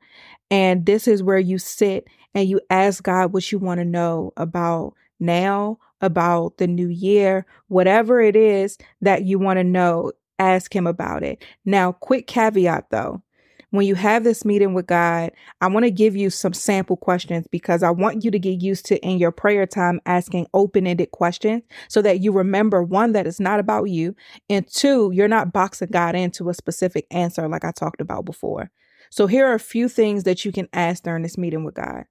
And 0.51 0.87
this 0.87 1.09
is 1.09 1.23
where 1.23 1.39
you 1.39 1.59
sit 1.59 2.07
and 2.35 2.49
you 2.49 2.61
ask 2.71 3.03
God 3.03 3.33
what 3.33 3.51
you 3.51 3.59
want 3.59 3.81
to 3.81 3.85
know 3.85 4.33
about 4.37 4.95
now, 5.19 5.79
about 6.01 6.59
the 6.59 6.67
new 6.67 6.89
year, 6.89 7.47
whatever 7.69 8.21
it 8.21 8.37
is 8.37 8.79
that 9.01 9.25
you 9.25 9.39
want 9.39 9.59
to 9.59 9.65
know, 9.65 10.13
ask 10.39 10.75
him 10.75 10.87
about 10.87 11.23
it. 11.23 11.43
Now, 11.65 11.93
quick 11.93 12.27
caveat 12.27 12.91
though 12.91 13.23
when 13.71 13.87
you 13.87 13.95
have 13.95 14.25
this 14.25 14.45
meeting 14.45 14.75
with 14.75 14.87
God, 14.87 15.31
I 15.61 15.69
want 15.69 15.85
to 15.85 15.91
give 15.91 16.17
you 16.17 16.29
some 16.31 16.53
sample 16.53 16.97
questions 16.97 17.47
because 17.51 17.83
I 17.83 17.91
want 17.91 18.25
you 18.25 18.31
to 18.31 18.39
get 18.39 18.61
used 18.61 18.87
to 18.87 18.99
in 18.99 19.19
your 19.19 19.31
prayer 19.31 19.67
time 19.67 20.01
asking 20.07 20.47
open 20.55 20.87
ended 20.87 21.13
questions 21.13 21.63
so 21.89 22.03
that 22.03 22.21
you 22.21 22.33
remember 22.33 22.83
one, 22.83 23.13
that 23.13 23.27
it's 23.27 23.41
not 23.41 23.61
about 23.61 23.85
you, 23.85 24.15
and 24.49 24.67
two, 24.67 25.11
you're 25.13 25.29
not 25.29 25.53
boxing 25.53 25.89
God 25.91 26.15
into 26.17 26.51
a 26.51 26.55
specific 26.55 27.07
answer 27.11 27.49
like 27.49 27.65
I 27.65 27.71
talked 27.71 28.01
about 28.01 28.25
before. 28.25 28.71
So 29.11 29.27
here 29.27 29.47
are 29.47 29.55
a 29.55 29.61
few 29.61 29.89
things 29.89 30.25
that 30.25 30.45
you 30.45 30.53
can 30.53 30.69
ask 30.73 31.03
during 31.03 31.23
this 31.23 31.39
meeting 31.39 31.65
with 31.65 31.75
God. 31.75 32.05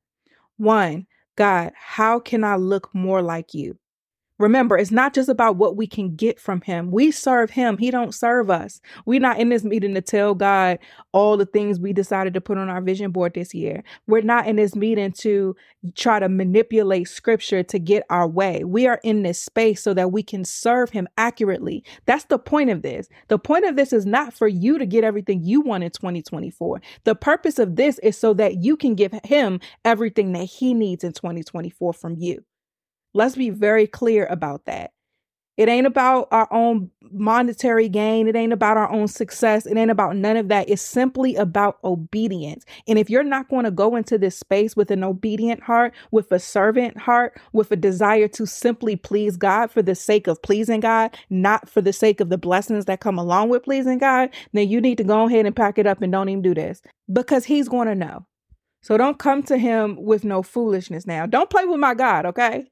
One, 0.57 1.07
God, 1.35 1.71
how 1.75 2.19
can 2.19 2.43
I 2.43 2.55
look 2.55 2.93
more 2.93 3.21
like 3.21 3.53
you? 3.53 3.77
Remember, 4.39 4.78
it's 4.78 4.91
not 4.91 5.13
just 5.13 5.28
about 5.28 5.58
what 5.58 5.75
we 5.75 5.86
can 5.86 6.15
get 6.15 6.39
from 6.39 6.62
him. 6.62 6.91
We 6.91 7.12
serve 7.12 7.52
him. 7.52 7.78
He 7.78 7.91
don't 7.91 8.15
serve 8.15 8.49
us. 8.49 8.80
We're 9.06 9.19
not 9.19 9.38
in 9.38 9.49
this 9.49 9.65
meeting 9.65 9.93
to 9.95 10.02
tell 10.02 10.34
God 10.34 10.80
all 11.12 11.36
the 11.36 11.45
things 11.45 11.80
we 11.80 11.91
decided 11.91 12.34
to 12.34 12.41
put 12.41 12.58
on 12.58 12.69
our 12.69 12.82
vision 12.82 13.12
board 13.12 13.34
this 13.34 13.54
year. 13.54 13.84
We're 14.08 14.21
not 14.21 14.47
in 14.47 14.56
this 14.56 14.75
meeting 14.75 15.12
to 15.19 15.56
try 15.95 16.19
to 16.19 16.30
manipulate 16.30 17.10
scripture 17.10 17.63
to 17.63 17.80
get 17.80 18.04
our 18.10 18.28
way. 18.28 18.63
We 18.63 18.88
are 18.88 19.02
in 19.04 19.23
this 19.23 19.41
space 19.41 19.84
so 19.84 19.93
that 19.93 20.13
we 20.13 20.23
can 20.23 20.45
serve 20.45 20.89
him 20.89 21.08
accurately. 21.17 21.84
That's 22.06 22.25
the 22.25 22.39
point 22.39 22.69
of 22.69 22.82
this. 22.82 23.10
The 23.28 23.39
point 23.39 23.65
of 23.65 23.75
this 23.75 23.91
is 23.91 24.06
not 24.06 24.34
for 24.34 24.47
you 24.47 24.78
to 24.78 24.86
get 24.86 25.04
everything 25.04 25.43
you 25.43 25.62
want 25.62 25.84
in 25.84 25.91
2024. 25.91 26.82
The 27.04 27.15
purpose 27.15 27.60
of 27.60 27.75
this 27.75 27.99
is 27.99 28.17
so 28.17 28.34
that 28.36 28.63
you 28.63 28.78
can 28.78 28.95
give 28.95 29.13
him 29.25 29.60
everything 29.84 30.32
that 30.34 30.45
he 30.45 30.73
needs 30.73 31.04
in 31.04 31.12
2024 31.12 31.93
from 31.93 32.15
you. 32.17 32.45
Let's 33.13 33.35
be 33.35 33.49
very 33.49 33.87
clear 33.87 34.25
about 34.25 34.65
that. 34.65 34.91
It 35.59 35.67
ain't 35.67 35.87
about 35.87 36.29
our 36.31 36.47
own 36.53 36.89
monetary 37.11 37.89
gain. 37.89 38.29
It 38.29 38.35
ain't 38.37 38.53
about 38.53 38.77
our 38.77 38.89
own 38.89 39.09
success. 39.09 39.65
It 39.65 39.75
ain't 39.75 39.91
about 39.91 40.15
none 40.15 40.37
of 40.37 40.47
that. 40.47 40.69
It's 40.69 40.81
simply 40.81 41.35
about 41.35 41.79
obedience. 41.83 42.63
And 42.87 42.97
if 42.97 43.09
you're 43.09 43.25
not 43.25 43.49
going 43.49 43.65
to 43.65 43.71
go 43.71 43.97
into 43.97 44.17
this 44.17 44.39
space 44.39 44.77
with 44.77 44.89
an 44.89 45.03
obedient 45.03 45.61
heart, 45.61 45.93
with 46.11 46.31
a 46.31 46.39
servant 46.39 46.97
heart, 46.97 47.41
with 47.51 47.71
a 47.71 47.75
desire 47.75 48.29
to 48.29 48.45
simply 48.45 48.95
please 48.95 49.35
God 49.35 49.69
for 49.69 49.81
the 49.81 49.95
sake 49.95 50.27
of 50.27 50.41
pleasing 50.41 50.79
God, 50.79 51.17
not 51.29 51.69
for 51.69 51.81
the 51.81 51.91
sake 51.91 52.21
of 52.21 52.29
the 52.29 52.37
blessings 52.37 52.85
that 52.85 53.01
come 53.01 53.19
along 53.19 53.49
with 53.49 53.63
pleasing 53.63 53.97
God, 53.97 54.29
then 54.53 54.69
you 54.69 54.79
need 54.79 54.97
to 54.99 55.03
go 55.03 55.27
ahead 55.27 55.45
and 55.45 55.53
pack 55.53 55.77
it 55.77 55.85
up 55.85 56.01
and 56.01 56.13
don't 56.13 56.29
even 56.29 56.41
do 56.41 56.53
this 56.53 56.81
because 57.11 57.43
He's 57.43 57.67
going 57.67 57.89
to 57.89 57.95
know. 57.95 58.25
So 58.81 58.97
don't 58.97 59.19
come 59.19 59.43
to 59.43 59.57
him 59.57 59.97
with 59.99 60.23
no 60.23 60.41
foolishness 60.41 61.05
now. 61.05 61.25
Don't 61.25 61.49
play 61.49 61.65
with 61.65 61.79
my 61.79 61.93
God, 61.93 62.25
okay? 62.25 62.65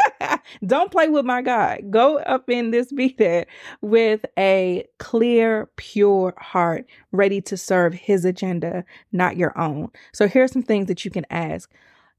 don't 0.66 0.90
play 0.92 1.08
with 1.08 1.24
my 1.24 1.40
God. 1.40 1.90
Go 1.90 2.18
up 2.18 2.50
in 2.50 2.70
this 2.70 2.92
meeting 2.92 3.46
with 3.80 4.24
a 4.38 4.86
clear, 4.98 5.70
pure 5.76 6.34
heart, 6.38 6.86
ready 7.12 7.40
to 7.42 7.56
serve 7.56 7.94
his 7.94 8.24
agenda, 8.24 8.84
not 9.12 9.36
your 9.36 9.58
own. 9.58 9.88
So 10.12 10.28
here 10.28 10.44
are 10.44 10.48
some 10.48 10.62
things 10.62 10.88
that 10.88 11.04
you 11.04 11.10
can 11.10 11.26
ask. 11.30 11.70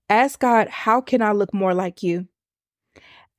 Ask 0.10 0.40
God, 0.40 0.68
how 0.68 1.00
can 1.00 1.22
I 1.22 1.32
look 1.32 1.54
more 1.54 1.74
like 1.74 2.04
you? 2.04 2.28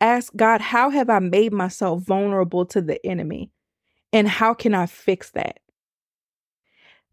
Ask 0.00 0.34
God, 0.34 0.60
how 0.60 0.90
have 0.90 1.10
I 1.10 1.18
made 1.18 1.52
myself 1.52 2.02
vulnerable 2.02 2.64
to 2.66 2.80
the 2.80 3.04
enemy? 3.06 3.50
And 4.12 4.28
how 4.28 4.54
can 4.54 4.74
I 4.74 4.86
fix 4.86 5.30
that? 5.30 5.60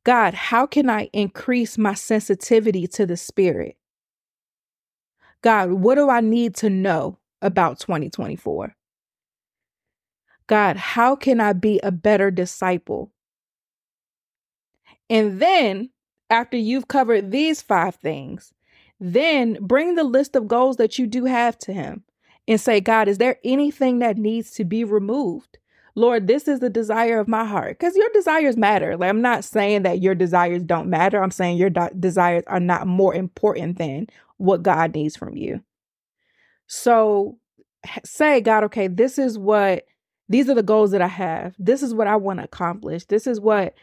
God, 0.10 0.34
how 0.34 0.66
can 0.66 0.90
I 0.90 1.08
increase 1.14 1.78
my 1.78 1.94
sensitivity 1.94 2.88
to 2.88 3.06
the 3.06 3.16
Spirit? 3.16 3.78
God, 5.44 5.72
what 5.74 5.94
do 5.94 6.10
I 6.10 6.20
need 6.20 6.56
to 6.56 6.70
know 6.72 7.20
about 7.44 7.80
2024? 7.80 8.76
God, 10.48 10.78
how 10.78 11.16
can 11.16 11.40
I 11.40 11.54
be 11.54 11.80
a 11.84 11.92
better 11.92 12.32
disciple? 12.32 13.12
And 15.12 15.40
then, 15.40 15.92
after 16.32 16.58
you've 16.58 16.88
covered 16.88 17.30
these 17.30 17.62
five 17.62 17.94
things, 17.94 18.52
then 19.00 19.60
bring 19.62 19.94
the 19.94 20.04
list 20.04 20.36
of 20.36 20.48
goals 20.48 20.78
that 20.78 20.98
you 20.98 21.06
do 21.06 21.26
have 21.26 21.56
to 21.60 21.72
Him 21.72 22.04
and 22.48 22.60
say, 22.60 22.82
God, 22.82 23.08
is 23.08 23.20
there 23.20 23.38
anything 23.44 24.00
that 24.00 24.18
needs 24.18 24.50
to 24.54 24.66
be 24.66 24.84
removed? 24.84 25.60
Lord, 25.96 26.28
this 26.28 26.48
is 26.48 26.60
the 26.60 26.70
desire 26.70 27.20
of 27.20 27.28
my 27.28 27.46
heart. 27.46 27.80
Because 27.80 27.96
your 27.96 28.10
desires 28.14 28.58
matter. 28.58 28.98
Like, 28.98 29.10
I'm 29.10 29.22
not 29.22 29.44
saying 29.44 29.84
that 29.84 30.02
your 30.02 30.16
desires 30.16 30.64
don't 30.64 30.90
matter. 30.90 31.22
I'm 31.22 31.32
saying 31.32 31.58
your 31.58 31.70
de- 31.70 31.92
desires 32.00 32.44
are 32.48 32.60
not 32.60 32.88
more 32.88 33.14
important 33.16 33.78
than 33.78 34.08
what 34.38 34.64
God 34.64 34.96
needs 34.96 35.16
from 35.16 35.36
you. 35.36 35.62
So 36.68 37.38
say, 38.06 38.42
God, 38.42 38.64
okay, 38.66 38.88
this 38.88 39.18
is 39.18 39.38
what, 39.38 39.86
these 40.30 40.50
are 40.50 40.56
the 40.56 40.64
goals 40.64 40.92
that 40.92 41.02
I 41.02 41.08
have. 41.08 41.56
This 41.58 41.82
is 41.82 41.94
what 41.94 42.08
I 42.08 42.16
want 42.16 42.40
to 42.40 42.46
accomplish. 42.46 43.06
This 43.06 43.26
is 43.26 43.40
what 43.40 43.74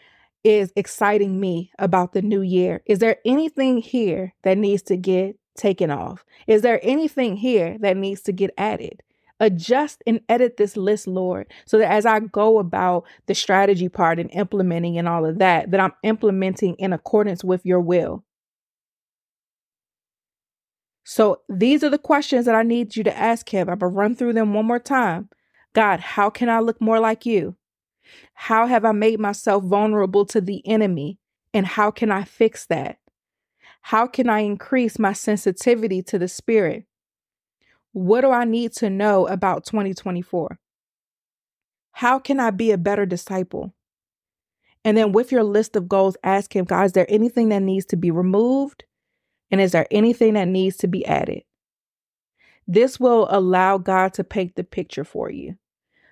is 0.44 0.72
exciting 0.76 1.40
me 1.40 1.72
about 1.78 2.12
the 2.12 2.22
new 2.22 2.42
year. 2.42 2.82
Is 2.86 3.00
there 3.00 3.16
anything 3.24 3.78
here 3.78 4.32
that 4.44 4.56
needs 4.58 4.82
to 4.84 4.96
get 4.96 5.36
taken 5.56 5.90
off? 5.90 6.24
Is 6.46 6.62
there 6.62 6.78
anything 6.82 7.36
here 7.36 7.76
that 7.80 7.96
needs 7.96 8.22
to 8.22 8.32
get 8.32 8.54
added? 8.56 9.02
Adjust 9.40 10.02
and 10.06 10.20
edit 10.28 10.56
this 10.56 10.76
list, 10.76 11.06
Lord, 11.06 11.52
so 11.66 11.78
that 11.78 11.90
as 11.90 12.06
I 12.06 12.20
go 12.20 12.58
about 12.58 13.04
the 13.26 13.34
strategy 13.34 13.88
part 13.88 14.18
and 14.18 14.30
implementing 14.32 14.98
and 14.98 15.08
all 15.08 15.26
of 15.26 15.38
that, 15.38 15.70
that 15.70 15.80
I'm 15.80 15.92
implementing 16.02 16.74
in 16.76 16.92
accordance 16.92 17.44
with 17.44 17.64
your 17.64 17.80
will. 17.80 18.24
So 21.04 21.42
these 21.48 21.84
are 21.84 21.90
the 21.90 21.98
questions 21.98 22.46
that 22.46 22.54
I 22.54 22.62
need 22.62 22.96
you 22.96 23.04
to 23.04 23.16
ask 23.16 23.48
him. 23.48 23.68
I'm 23.68 23.78
going 23.78 23.92
to 23.92 23.96
run 23.96 24.16
through 24.16 24.32
them 24.32 24.54
one 24.54 24.66
more 24.66 24.80
time. 24.80 25.28
God, 25.72 26.00
how 26.00 26.30
can 26.30 26.48
I 26.48 26.58
look 26.58 26.80
more 26.80 26.98
like 26.98 27.24
you? 27.24 27.54
How 28.34 28.66
have 28.66 28.84
I 28.84 28.92
made 28.92 29.20
myself 29.20 29.62
vulnerable 29.64 30.24
to 30.26 30.40
the 30.40 30.66
enemy? 30.66 31.18
And 31.54 31.66
how 31.66 31.90
can 31.90 32.10
I 32.10 32.24
fix 32.24 32.66
that? 32.66 32.98
How 33.82 34.06
can 34.06 34.28
I 34.28 34.40
increase 34.40 34.98
my 34.98 35.12
sensitivity 35.12 36.02
to 36.02 36.18
the 36.18 36.28
Spirit? 36.28 36.86
What 37.96 38.20
do 38.20 38.30
I 38.30 38.44
need 38.44 38.72
to 38.74 38.90
know 38.90 39.26
about 39.26 39.64
2024? 39.64 40.58
How 41.92 42.18
can 42.18 42.38
I 42.38 42.50
be 42.50 42.70
a 42.70 42.76
better 42.76 43.06
disciple? 43.06 43.72
And 44.84 44.98
then 44.98 45.12
with 45.12 45.32
your 45.32 45.42
list 45.42 45.76
of 45.76 45.88
goals, 45.88 46.14
ask 46.22 46.54
Him, 46.54 46.66
God, 46.66 46.84
is 46.84 46.92
there 46.92 47.06
anything 47.08 47.48
that 47.48 47.62
needs 47.62 47.86
to 47.86 47.96
be 47.96 48.10
removed? 48.10 48.84
And 49.50 49.62
is 49.62 49.72
there 49.72 49.86
anything 49.90 50.34
that 50.34 50.46
needs 50.46 50.76
to 50.76 50.86
be 50.88 51.06
added? 51.06 51.44
This 52.68 53.00
will 53.00 53.28
allow 53.30 53.78
God 53.78 54.12
to 54.12 54.24
paint 54.24 54.56
the 54.56 54.64
picture 54.64 55.02
for 55.02 55.30
you. 55.30 55.56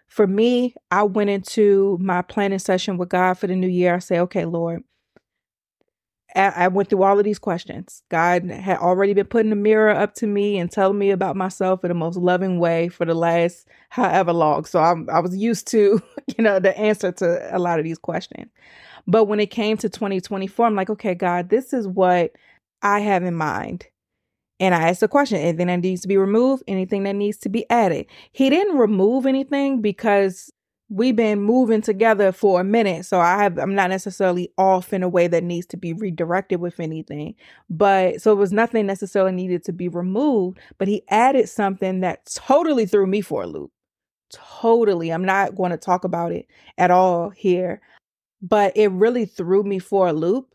For 0.06 0.26
me, 0.26 0.74
I 0.90 1.02
went 1.02 1.28
into 1.28 1.98
my 2.00 2.22
planning 2.22 2.60
session 2.60 2.96
with 2.96 3.10
God 3.10 3.34
for 3.34 3.46
the 3.46 3.56
new 3.56 3.68
year. 3.68 3.96
I 3.96 3.98
say, 3.98 4.20
okay, 4.20 4.46
Lord, 4.46 4.84
I 6.34 6.66
went 6.66 6.90
through 6.90 7.04
all 7.04 7.18
of 7.18 7.24
these 7.24 7.38
questions. 7.38 8.02
God 8.08 8.50
had 8.50 8.78
already 8.78 9.14
been 9.14 9.26
putting 9.26 9.52
a 9.52 9.56
mirror 9.56 9.90
up 9.90 10.14
to 10.16 10.26
me 10.26 10.58
and 10.58 10.70
telling 10.70 10.98
me 10.98 11.10
about 11.10 11.36
myself 11.36 11.84
in 11.84 11.88
the 11.88 11.94
most 11.94 12.16
loving 12.16 12.58
way 12.58 12.88
for 12.88 13.04
the 13.04 13.14
last 13.14 13.68
however 13.90 14.32
long. 14.32 14.64
So 14.64 14.80
I'm, 14.80 15.08
I 15.10 15.20
was 15.20 15.36
used 15.36 15.68
to, 15.68 16.02
you 16.36 16.42
know, 16.42 16.58
the 16.58 16.76
answer 16.76 17.12
to 17.12 17.56
a 17.56 17.60
lot 17.60 17.78
of 17.78 17.84
these 17.84 17.98
questions. 17.98 18.50
But 19.06 19.24
when 19.24 19.38
it 19.38 19.50
came 19.50 19.76
to 19.76 19.88
2024, 19.88 20.66
I'm 20.66 20.74
like, 20.74 20.90
okay, 20.90 21.14
God, 21.14 21.50
this 21.50 21.72
is 21.72 21.86
what 21.86 22.32
I 22.82 23.00
have 23.00 23.22
in 23.22 23.34
mind. 23.34 23.86
And 24.58 24.74
I 24.74 24.88
asked 24.88 25.00
the 25.00 25.08
question, 25.08 25.38
anything 25.38 25.66
that 25.66 25.80
needs 25.80 26.02
to 26.02 26.08
be 26.08 26.16
removed, 26.16 26.64
anything 26.66 27.04
that 27.04 27.14
needs 27.14 27.38
to 27.38 27.48
be 27.48 27.68
added. 27.70 28.06
He 28.32 28.50
didn't 28.50 28.78
remove 28.78 29.26
anything 29.26 29.80
because 29.80 30.50
we've 30.90 31.16
been 31.16 31.40
moving 31.40 31.80
together 31.80 32.30
for 32.30 32.60
a 32.60 32.64
minute 32.64 33.06
so 33.06 33.18
i 33.18 33.42
have 33.42 33.58
i'm 33.58 33.74
not 33.74 33.90
necessarily 33.90 34.50
off 34.58 34.92
in 34.92 35.02
a 35.02 35.08
way 35.08 35.26
that 35.26 35.42
needs 35.42 35.66
to 35.66 35.76
be 35.76 35.92
redirected 35.92 36.60
with 36.60 36.78
anything 36.78 37.34
but 37.70 38.20
so 38.20 38.32
it 38.32 38.36
was 38.36 38.52
nothing 38.52 38.86
necessarily 38.86 39.32
needed 39.32 39.64
to 39.64 39.72
be 39.72 39.88
removed 39.88 40.58
but 40.78 40.88
he 40.88 41.02
added 41.08 41.48
something 41.48 42.00
that 42.00 42.24
totally 42.34 42.86
threw 42.86 43.06
me 43.06 43.20
for 43.20 43.42
a 43.42 43.46
loop 43.46 43.70
totally 44.30 45.10
i'm 45.10 45.24
not 45.24 45.54
going 45.54 45.70
to 45.70 45.76
talk 45.76 46.04
about 46.04 46.32
it 46.32 46.46
at 46.76 46.90
all 46.90 47.30
here 47.30 47.80
but 48.42 48.76
it 48.76 48.88
really 48.88 49.24
threw 49.24 49.62
me 49.62 49.78
for 49.78 50.08
a 50.08 50.12
loop 50.12 50.54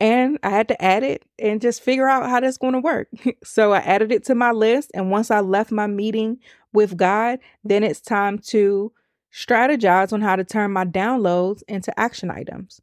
and 0.00 0.38
I 0.42 0.48
had 0.48 0.66
to 0.68 0.82
add 0.82 1.02
it 1.02 1.24
and 1.38 1.60
just 1.60 1.82
figure 1.82 2.08
out 2.08 2.28
how 2.28 2.40
that's 2.40 2.56
going 2.56 2.72
to 2.72 2.80
work. 2.80 3.08
so 3.44 3.72
I 3.72 3.80
added 3.80 4.10
it 4.10 4.24
to 4.24 4.34
my 4.34 4.50
list. 4.50 4.90
And 4.94 5.10
once 5.10 5.30
I 5.30 5.40
left 5.40 5.70
my 5.70 5.86
meeting 5.86 6.38
with 6.72 6.96
God, 6.96 7.38
then 7.64 7.84
it's 7.84 8.00
time 8.00 8.38
to 8.48 8.92
strategize 9.32 10.12
on 10.12 10.20
how 10.20 10.36
to 10.36 10.44
turn 10.44 10.72
my 10.72 10.84
downloads 10.84 11.62
into 11.68 11.98
action 11.98 12.30
items. 12.30 12.80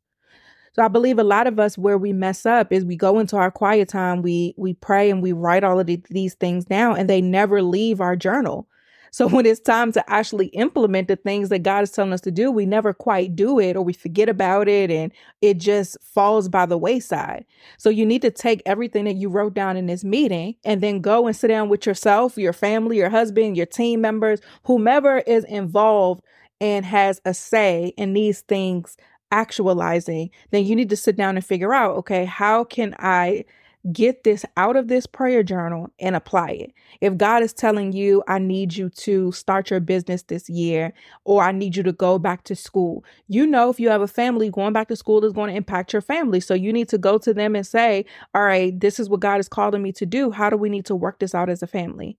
So 0.73 0.83
I 0.83 0.89
believe 0.89 1.17
a 1.17 1.23
lot 1.23 1.47
of 1.47 1.59
us 1.59 1.77
where 1.77 1.97
we 1.97 2.13
mess 2.13 2.45
up 2.45 2.71
is 2.71 2.85
we 2.85 2.95
go 2.95 3.17
into 3.17 3.35
our 3.35 3.49
quiet 3.49 3.89
time, 3.89 4.21
we 4.21 4.53
we 4.57 4.73
pray 4.73 5.09
and 5.09 5.23
we 5.23 5.31
write 5.31 5.63
all 5.63 5.79
of 5.79 5.87
these 5.87 6.35
things 6.35 6.65
down 6.65 6.97
and 6.97 7.09
they 7.09 7.21
never 7.21 7.63
leave 7.63 7.99
our 7.99 8.15
journal. 8.15 8.67
So 9.11 9.27
when 9.27 9.45
it's 9.45 9.59
time 9.59 9.91
to 9.93 10.09
actually 10.09 10.47
implement 10.47 11.07
the 11.07 11.15
things 11.15 11.49
that 11.49 11.63
God 11.63 11.83
is 11.83 11.91
telling 11.91 12.13
us 12.13 12.21
to 12.21 12.31
do, 12.31 12.51
we 12.51 12.65
never 12.65 12.93
quite 12.93 13.35
do 13.35 13.59
it 13.59 13.75
or 13.75 13.81
we 13.81 13.93
forget 13.93 14.29
about 14.29 14.67
it 14.67 14.91
and 14.91 15.11
it 15.41 15.57
just 15.57 15.97
falls 16.01 16.49
by 16.49 16.65
the 16.65 16.77
wayside. 16.77 17.45
So 17.77 17.89
you 17.89 18.05
need 18.05 18.21
to 18.23 18.31
take 18.31 18.61
everything 18.65 19.05
that 19.05 19.15
you 19.15 19.29
wrote 19.29 19.53
down 19.53 19.77
in 19.77 19.85
this 19.85 20.03
meeting 20.03 20.55
and 20.65 20.81
then 20.81 21.01
go 21.01 21.27
and 21.27 21.35
sit 21.35 21.47
down 21.47 21.69
with 21.69 21.85
yourself, 21.85 22.37
your 22.37 22.53
family, 22.53 22.97
your 22.97 23.09
husband, 23.09 23.57
your 23.57 23.65
team 23.65 24.01
members, 24.01 24.39
whomever 24.63 25.19
is 25.19 25.43
involved 25.45 26.23
and 26.59 26.85
has 26.85 27.21
a 27.25 27.33
say 27.33 27.93
in 27.97 28.13
these 28.13 28.41
things 28.41 28.97
actualizing, 29.31 30.29
then 30.51 30.65
you 30.65 30.75
need 30.75 30.89
to 30.89 30.95
sit 30.95 31.15
down 31.15 31.35
and 31.35 31.45
figure 31.45 31.73
out, 31.73 31.95
okay, 31.97 32.25
how 32.25 32.63
can 32.63 32.95
I 32.99 33.45
get 33.91 34.23
this 34.23 34.45
out 34.57 34.75
of 34.75 34.87
this 34.87 35.05
prayer 35.05 35.43
journal 35.43 35.89
and 35.99 36.15
apply 36.15 36.49
it. 36.49 36.73
If 37.01 37.17
God 37.17 37.43
is 37.43 37.53
telling 37.53 37.93
you, 37.93 38.23
I 38.27 38.39
need 38.39 38.75
you 38.75 38.89
to 38.89 39.31
start 39.31 39.69
your 39.69 39.79
business 39.79 40.23
this 40.23 40.49
year, 40.49 40.93
or 41.25 41.43
I 41.43 41.51
need 41.51 41.75
you 41.75 41.83
to 41.83 41.93
go 41.93 42.19
back 42.19 42.43
to 42.45 42.55
school, 42.55 43.03
you 43.27 43.47
know, 43.47 43.69
if 43.69 43.79
you 43.79 43.89
have 43.89 44.01
a 44.01 44.07
family, 44.07 44.49
going 44.49 44.73
back 44.73 44.87
to 44.89 44.95
school 44.95 45.23
is 45.23 45.33
going 45.33 45.49
to 45.49 45.55
impact 45.55 45.93
your 45.93 46.01
family. 46.01 46.39
So 46.39 46.53
you 46.53 46.73
need 46.73 46.89
to 46.89 46.97
go 46.97 47.17
to 47.19 47.33
them 47.33 47.55
and 47.55 47.65
say, 47.65 48.05
All 48.33 48.43
right, 48.43 48.77
this 48.79 48.99
is 48.99 49.09
what 49.09 49.21
God 49.21 49.39
is 49.39 49.47
calling 49.49 49.81
me 49.81 49.91
to 49.93 50.05
do. 50.05 50.31
How 50.31 50.49
do 50.49 50.57
we 50.57 50.69
need 50.69 50.85
to 50.85 50.95
work 50.95 51.19
this 51.19 51.35
out 51.35 51.49
as 51.49 51.63
a 51.63 51.67
family? 51.67 52.17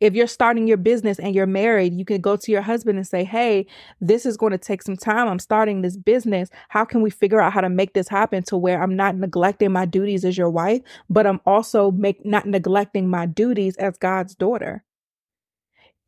If 0.00 0.14
you're 0.14 0.26
starting 0.26 0.66
your 0.66 0.76
business 0.76 1.18
and 1.18 1.34
you're 1.34 1.46
married, 1.46 1.94
you 1.94 2.04
can 2.04 2.20
go 2.20 2.36
to 2.36 2.52
your 2.52 2.62
husband 2.62 2.98
and 2.98 3.06
say, 3.06 3.24
Hey, 3.24 3.66
this 4.00 4.24
is 4.24 4.36
going 4.36 4.52
to 4.52 4.58
take 4.58 4.82
some 4.82 4.96
time. 4.96 5.28
I'm 5.28 5.38
starting 5.38 5.82
this 5.82 5.96
business. 5.96 6.50
How 6.68 6.84
can 6.84 7.02
we 7.02 7.10
figure 7.10 7.40
out 7.40 7.52
how 7.52 7.60
to 7.60 7.68
make 7.68 7.94
this 7.94 8.08
happen 8.08 8.42
to 8.44 8.56
where 8.56 8.82
I'm 8.82 8.96
not 8.96 9.16
neglecting 9.16 9.72
my 9.72 9.86
duties 9.86 10.24
as 10.24 10.38
your 10.38 10.50
wife, 10.50 10.82
but 11.08 11.26
I'm 11.26 11.40
also 11.46 11.90
make 11.90 12.24
not 12.24 12.46
neglecting 12.46 13.08
my 13.08 13.26
duties 13.26 13.76
as 13.76 13.96
God's 13.98 14.34
daughter? 14.34 14.84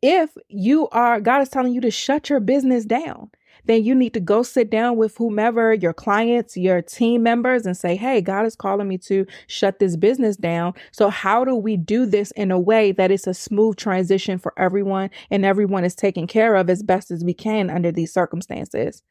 If 0.02 0.36
you 0.48 0.88
are, 0.88 1.20
God 1.20 1.42
is 1.42 1.48
telling 1.48 1.72
you 1.72 1.80
to 1.82 1.90
shut 1.90 2.28
your 2.28 2.40
business 2.40 2.84
down 2.84 3.30
then 3.64 3.84
you 3.84 3.94
need 3.94 4.14
to 4.14 4.20
go 4.20 4.42
sit 4.42 4.70
down 4.70 4.96
with 4.96 5.16
whomever 5.16 5.74
your 5.74 5.92
clients, 5.92 6.56
your 6.56 6.82
team 6.82 7.22
members, 7.22 7.66
and 7.66 7.76
say, 7.76 7.96
Hey, 7.96 8.20
God 8.20 8.46
is 8.46 8.56
calling 8.56 8.88
me 8.88 8.98
to 8.98 9.26
shut 9.46 9.78
this 9.78 9.96
business 9.96 10.36
down. 10.36 10.74
So, 10.92 11.08
how 11.10 11.44
do 11.44 11.54
we 11.54 11.76
do 11.76 12.06
this 12.06 12.30
in 12.32 12.50
a 12.50 12.58
way 12.58 12.92
that 12.92 13.10
it's 13.10 13.26
a 13.26 13.34
smooth 13.34 13.76
transition 13.76 14.38
for 14.38 14.52
everyone 14.56 15.10
and 15.30 15.44
everyone 15.44 15.84
is 15.84 15.94
taken 15.94 16.26
care 16.26 16.56
of 16.56 16.70
as 16.70 16.82
best 16.82 17.10
as 17.10 17.24
we 17.24 17.34
can 17.34 17.70
under 17.70 17.92
these 17.92 18.12
circumstances? 18.12 19.02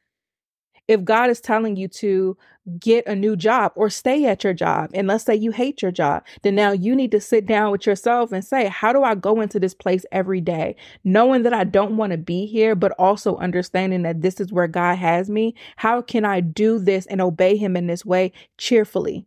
If 0.88 1.04
God 1.04 1.30
is 1.30 1.40
telling 1.40 1.76
you 1.76 1.88
to 1.88 2.36
get 2.78 3.06
a 3.06 3.16
new 3.16 3.36
job 3.36 3.72
or 3.74 3.90
stay 3.90 4.26
at 4.26 4.44
your 4.44 4.54
job, 4.54 4.90
and 4.94 5.08
let's 5.08 5.24
say 5.24 5.34
you 5.34 5.50
hate 5.52 5.82
your 5.82 5.92
job, 5.92 6.24
then 6.42 6.54
now 6.54 6.72
you 6.72 6.94
need 6.94 7.10
to 7.12 7.20
sit 7.20 7.46
down 7.46 7.72
with 7.72 7.86
yourself 7.86 8.32
and 8.32 8.44
say, 8.44 8.68
How 8.68 8.92
do 8.92 9.02
I 9.02 9.14
go 9.14 9.40
into 9.40 9.60
this 9.60 9.74
place 9.74 10.04
every 10.12 10.40
day, 10.40 10.76
knowing 11.04 11.42
that 11.44 11.54
I 11.54 11.64
don't 11.64 11.96
want 11.96 12.12
to 12.12 12.18
be 12.18 12.46
here, 12.46 12.74
but 12.74 12.92
also 12.98 13.36
understanding 13.36 14.02
that 14.02 14.22
this 14.22 14.40
is 14.40 14.52
where 14.52 14.68
God 14.68 14.96
has 14.96 15.30
me? 15.30 15.54
How 15.76 16.02
can 16.02 16.24
I 16.24 16.40
do 16.40 16.78
this 16.78 17.06
and 17.06 17.20
obey 17.20 17.56
Him 17.56 17.76
in 17.76 17.86
this 17.86 18.04
way 18.04 18.32
cheerfully? 18.58 19.26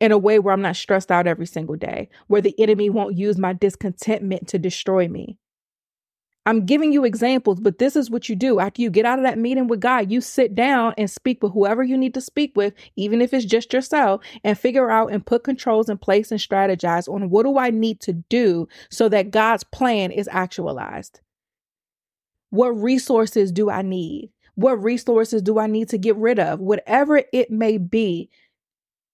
in 0.00 0.12
a 0.12 0.18
way 0.18 0.38
where 0.38 0.54
I'm 0.54 0.62
not 0.62 0.76
stressed 0.76 1.12
out 1.12 1.26
every 1.26 1.46
single 1.46 1.76
day, 1.76 2.08
where 2.26 2.40
the 2.40 2.58
enemy 2.58 2.88
won't 2.90 3.18
use 3.18 3.38
my 3.38 3.52
discontentment 3.52 4.48
to 4.48 4.58
destroy 4.58 5.08
me. 5.08 5.38
I'm 6.46 6.64
giving 6.64 6.92
you 6.92 7.04
examples, 7.04 7.60
but 7.60 7.78
this 7.78 7.96
is 7.96 8.10
what 8.10 8.28
you 8.28 8.34
do. 8.34 8.60
After 8.60 8.80
you 8.80 8.90
get 8.90 9.04
out 9.04 9.18
of 9.18 9.24
that 9.24 9.38
meeting 9.38 9.68
with 9.68 9.80
God, 9.80 10.10
you 10.10 10.20
sit 10.20 10.54
down 10.54 10.94
and 10.96 11.10
speak 11.10 11.42
with 11.42 11.52
whoever 11.52 11.82
you 11.82 11.98
need 11.98 12.14
to 12.14 12.20
speak 12.20 12.52
with, 12.56 12.72
even 12.96 13.20
if 13.20 13.34
it's 13.34 13.44
just 13.44 13.72
yourself, 13.72 14.22
and 14.42 14.58
figure 14.58 14.90
out 14.90 15.12
and 15.12 15.24
put 15.24 15.44
controls 15.44 15.90
in 15.90 15.98
place 15.98 16.30
and 16.30 16.40
strategize 16.40 17.12
on 17.12 17.28
what 17.28 17.44
do 17.44 17.58
I 17.58 17.70
need 17.70 18.00
to 18.00 18.14
do 18.14 18.66
so 18.90 19.08
that 19.10 19.30
God's 19.30 19.64
plan 19.64 20.10
is 20.10 20.28
actualized. 20.32 21.20
What 22.48 22.70
resources 22.70 23.52
do 23.52 23.70
I 23.70 23.82
need? 23.82 24.30
What 24.54 24.82
resources 24.82 25.42
do 25.42 25.58
I 25.58 25.66
need 25.66 25.90
to 25.90 25.98
get 25.98 26.16
rid 26.16 26.38
of? 26.38 26.58
Whatever 26.58 27.22
it 27.32 27.50
may 27.50 27.76
be, 27.76 28.30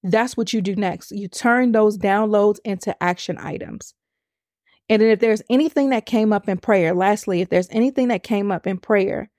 that's 0.03 0.37
what 0.37 0.53
you 0.53 0.61
do 0.63 0.77
next. 0.77 1.11
You 1.11 1.27
turn 1.27 1.73
those 1.73 1.99
downloads 1.99 2.61
into 2.65 3.01
action 3.03 3.37
items. 3.39 3.95
And 4.89 5.03
then 5.03 5.11
if 5.11 5.21
there's 5.21 5.43
anything 5.51 5.91
that 5.91 6.07
came 6.07 6.33
up 6.33 6.49
in 6.49 6.59
prayer, 6.59 6.95
lastly, 6.95 7.41
if 7.41 7.49
there's 7.49 7.69
anything 7.71 8.09
that 8.09 8.23
came 8.23 8.53
up 8.53 8.67
in 8.67 8.79
prayer, 8.79 9.31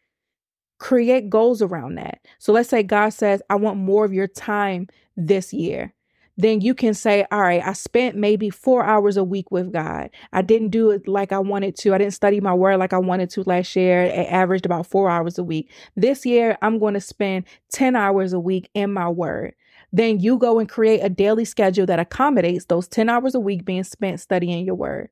create 0.80 1.30
goals 1.30 1.62
around 1.62 1.96
that. 1.96 2.20
So 2.40 2.52
let's 2.52 2.70
say 2.70 2.84
God 2.84 3.10
says, 3.10 3.42
I 3.50 3.56
want 3.56 3.78
more 3.78 4.06
of 4.06 4.14
your 4.14 4.28
time 4.28 4.88
this 5.16 5.54
year. 5.54 5.94
Then 6.40 6.62
you 6.62 6.76
can 6.76 6.94
say, 6.94 7.26
All 7.32 7.42
right, 7.42 7.64
I 7.66 7.74
spent 7.74 8.16
maybe 8.16 8.52
four 8.52 8.84
hours 8.84 9.18
a 9.18 9.24
week 9.24 9.50
with 9.50 9.74
God. 9.74 10.12
I 10.32 10.44
didn't 10.44 10.70
do 10.70 10.92
it 10.92 11.08
like 11.08 11.32
I 11.32 11.40
wanted 11.40 11.76
to. 11.78 11.96
I 11.96 11.98
didn't 11.98 12.14
study 12.14 12.40
my 12.40 12.54
word 12.54 12.78
like 12.78 12.94
I 12.94 13.00
wanted 13.00 13.32
to 13.32 13.44
last 13.44 13.76
year. 13.76 14.04
It 14.04 14.28
averaged 14.32 14.66
about 14.66 14.86
four 14.86 15.10
hours 15.10 15.40
a 15.40 15.44
week. 15.44 15.72
This 15.96 16.28
year, 16.28 16.56
I'm 16.62 16.78
going 16.78 16.94
to 16.94 17.02
spend 17.02 17.46
10 17.72 17.96
hours 17.96 18.34
a 18.34 18.40
week 18.40 18.70
in 18.76 18.94
my 18.94 19.10
word. 19.10 19.56
Then 19.92 20.20
you 20.20 20.38
go 20.38 20.60
and 20.60 20.70
create 20.70 21.00
a 21.00 21.10
daily 21.10 21.46
schedule 21.46 21.88
that 21.88 22.00
accommodates 22.00 22.66
those 22.66 22.88
10 22.88 23.10
hours 23.10 23.34
a 23.34 23.40
week 23.40 23.66
being 23.66 23.84
spent 23.84 24.20
studying 24.20 24.64
your 24.64 24.76
word. 24.76 25.10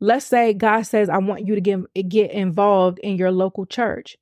Let's 0.00 0.26
say 0.26 0.52
God 0.52 0.82
says, 0.82 1.08
I 1.08 1.18
want 1.18 1.46
you 1.46 1.54
to 1.54 1.60
get, 1.60 2.08
get 2.08 2.30
involved 2.30 2.98
in 3.00 3.16
your 3.16 3.30
local 3.30 3.66
church. 3.66 4.16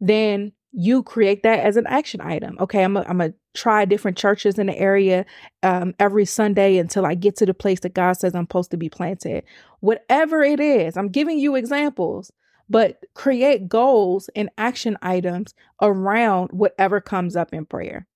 Then 0.00 0.52
you 0.72 1.02
create 1.02 1.42
that 1.42 1.60
as 1.60 1.76
an 1.76 1.86
action 1.86 2.20
item. 2.20 2.56
Okay, 2.60 2.82
I'm 2.82 2.94
going 2.94 3.18
to 3.18 3.34
try 3.54 3.84
different 3.84 4.16
churches 4.16 4.58
in 4.58 4.68
the 4.68 4.78
area 4.78 5.26
um, 5.62 5.94
every 5.98 6.24
Sunday 6.24 6.78
until 6.78 7.04
I 7.04 7.14
get 7.14 7.36
to 7.36 7.46
the 7.46 7.54
place 7.54 7.80
that 7.80 7.94
God 7.94 8.12
says 8.14 8.34
I'm 8.34 8.44
supposed 8.44 8.70
to 8.70 8.76
be 8.76 8.88
planted. 8.88 9.44
Whatever 9.80 10.42
it 10.42 10.60
is, 10.60 10.96
I'm 10.96 11.08
giving 11.08 11.38
you 11.38 11.56
examples, 11.56 12.32
but 12.68 13.04
create 13.14 13.68
goals 13.68 14.30
and 14.36 14.48
action 14.56 14.96
items 15.02 15.54
around 15.82 16.50
whatever 16.52 17.00
comes 17.00 17.34
up 17.34 17.52
in 17.52 17.66
prayer. 17.66 18.06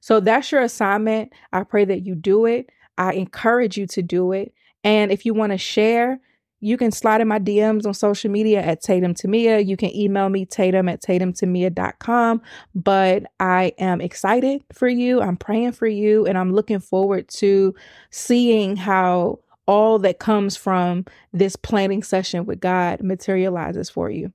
So 0.00 0.20
that's 0.20 0.52
your 0.52 0.62
assignment. 0.62 1.32
I 1.52 1.64
pray 1.64 1.84
that 1.86 2.06
you 2.06 2.14
do 2.14 2.46
it. 2.46 2.70
I 2.96 3.14
encourage 3.14 3.76
you 3.76 3.86
to 3.88 4.02
do 4.02 4.32
it. 4.32 4.54
And 4.84 5.10
if 5.10 5.26
you 5.26 5.34
want 5.34 5.52
to 5.52 5.58
share, 5.58 6.20
you 6.60 6.76
can 6.76 6.92
slide 6.92 7.20
in 7.20 7.28
my 7.28 7.38
DMs 7.38 7.86
on 7.86 7.94
social 7.94 8.30
media 8.30 8.60
at 8.60 8.82
Tatum 8.82 9.14
Temia. 9.14 9.66
You 9.66 9.76
can 9.76 9.94
email 9.96 10.28
me 10.28 10.44
tatum 10.44 10.88
at 10.88 11.02
tatumtemia.com. 11.02 12.42
But 12.74 13.24
I 13.40 13.72
am 13.78 14.00
excited 14.00 14.62
for 14.72 14.88
you. 14.88 15.20
I'm 15.20 15.36
praying 15.36 15.72
for 15.72 15.86
you. 15.86 16.26
And 16.26 16.36
I'm 16.36 16.52
looking 16.52 16.80
forward 16.80 17.28
to 17.28 17.74
seeing 18.10 18.76
how 18.76 19.40
all 19.66 19.98
that 20.00 20.18
comes 20.18 20.56
from 20.56 21.06
this 21.32 21.56
planning 21.56 22.02
session 22.02 22.44
with 22.44 22.60
God 22.60 23.00
materializes 23.02 23.88
for 23.88 24.10
you. 24.10 24.32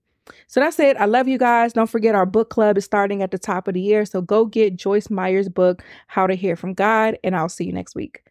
So 0.48 0.60
that's 0.60 0.80
it. 0.80 0.98
I 0.98 1.06
love 1.06 1.28
you 1.28 1.38
guys. 1.38 1.74
Don't 1.74 1.90
forget 1.90 2.16
our 2.16 2.26
book 2.26 2.50
club 2.50 2.78
is 2.78 2.86
starting 2.86 3.22
at 3.22 3.30
the 3.30 3.38
top 3.38 3.68
of 3.68 3.76
the 3.76 3.82
year. 3.82 4.06
So 4.06 4.22
go 4.22 4.46
get 4.46 4.76
Joyce 4.76 5.10
Meyer's 5.10 5.50
book, 5.50 5.84
How 6.08 6.26
to 6.26 6.36
Hear 6.36 6.56
from 6.56 6.74
God, 6.74 7.18
and 7.24 7.36
I'll 7.36 7.50
see 7.50 7.66
you 7.66 7.74
next 7.74 7.96
week. 7.96 8.24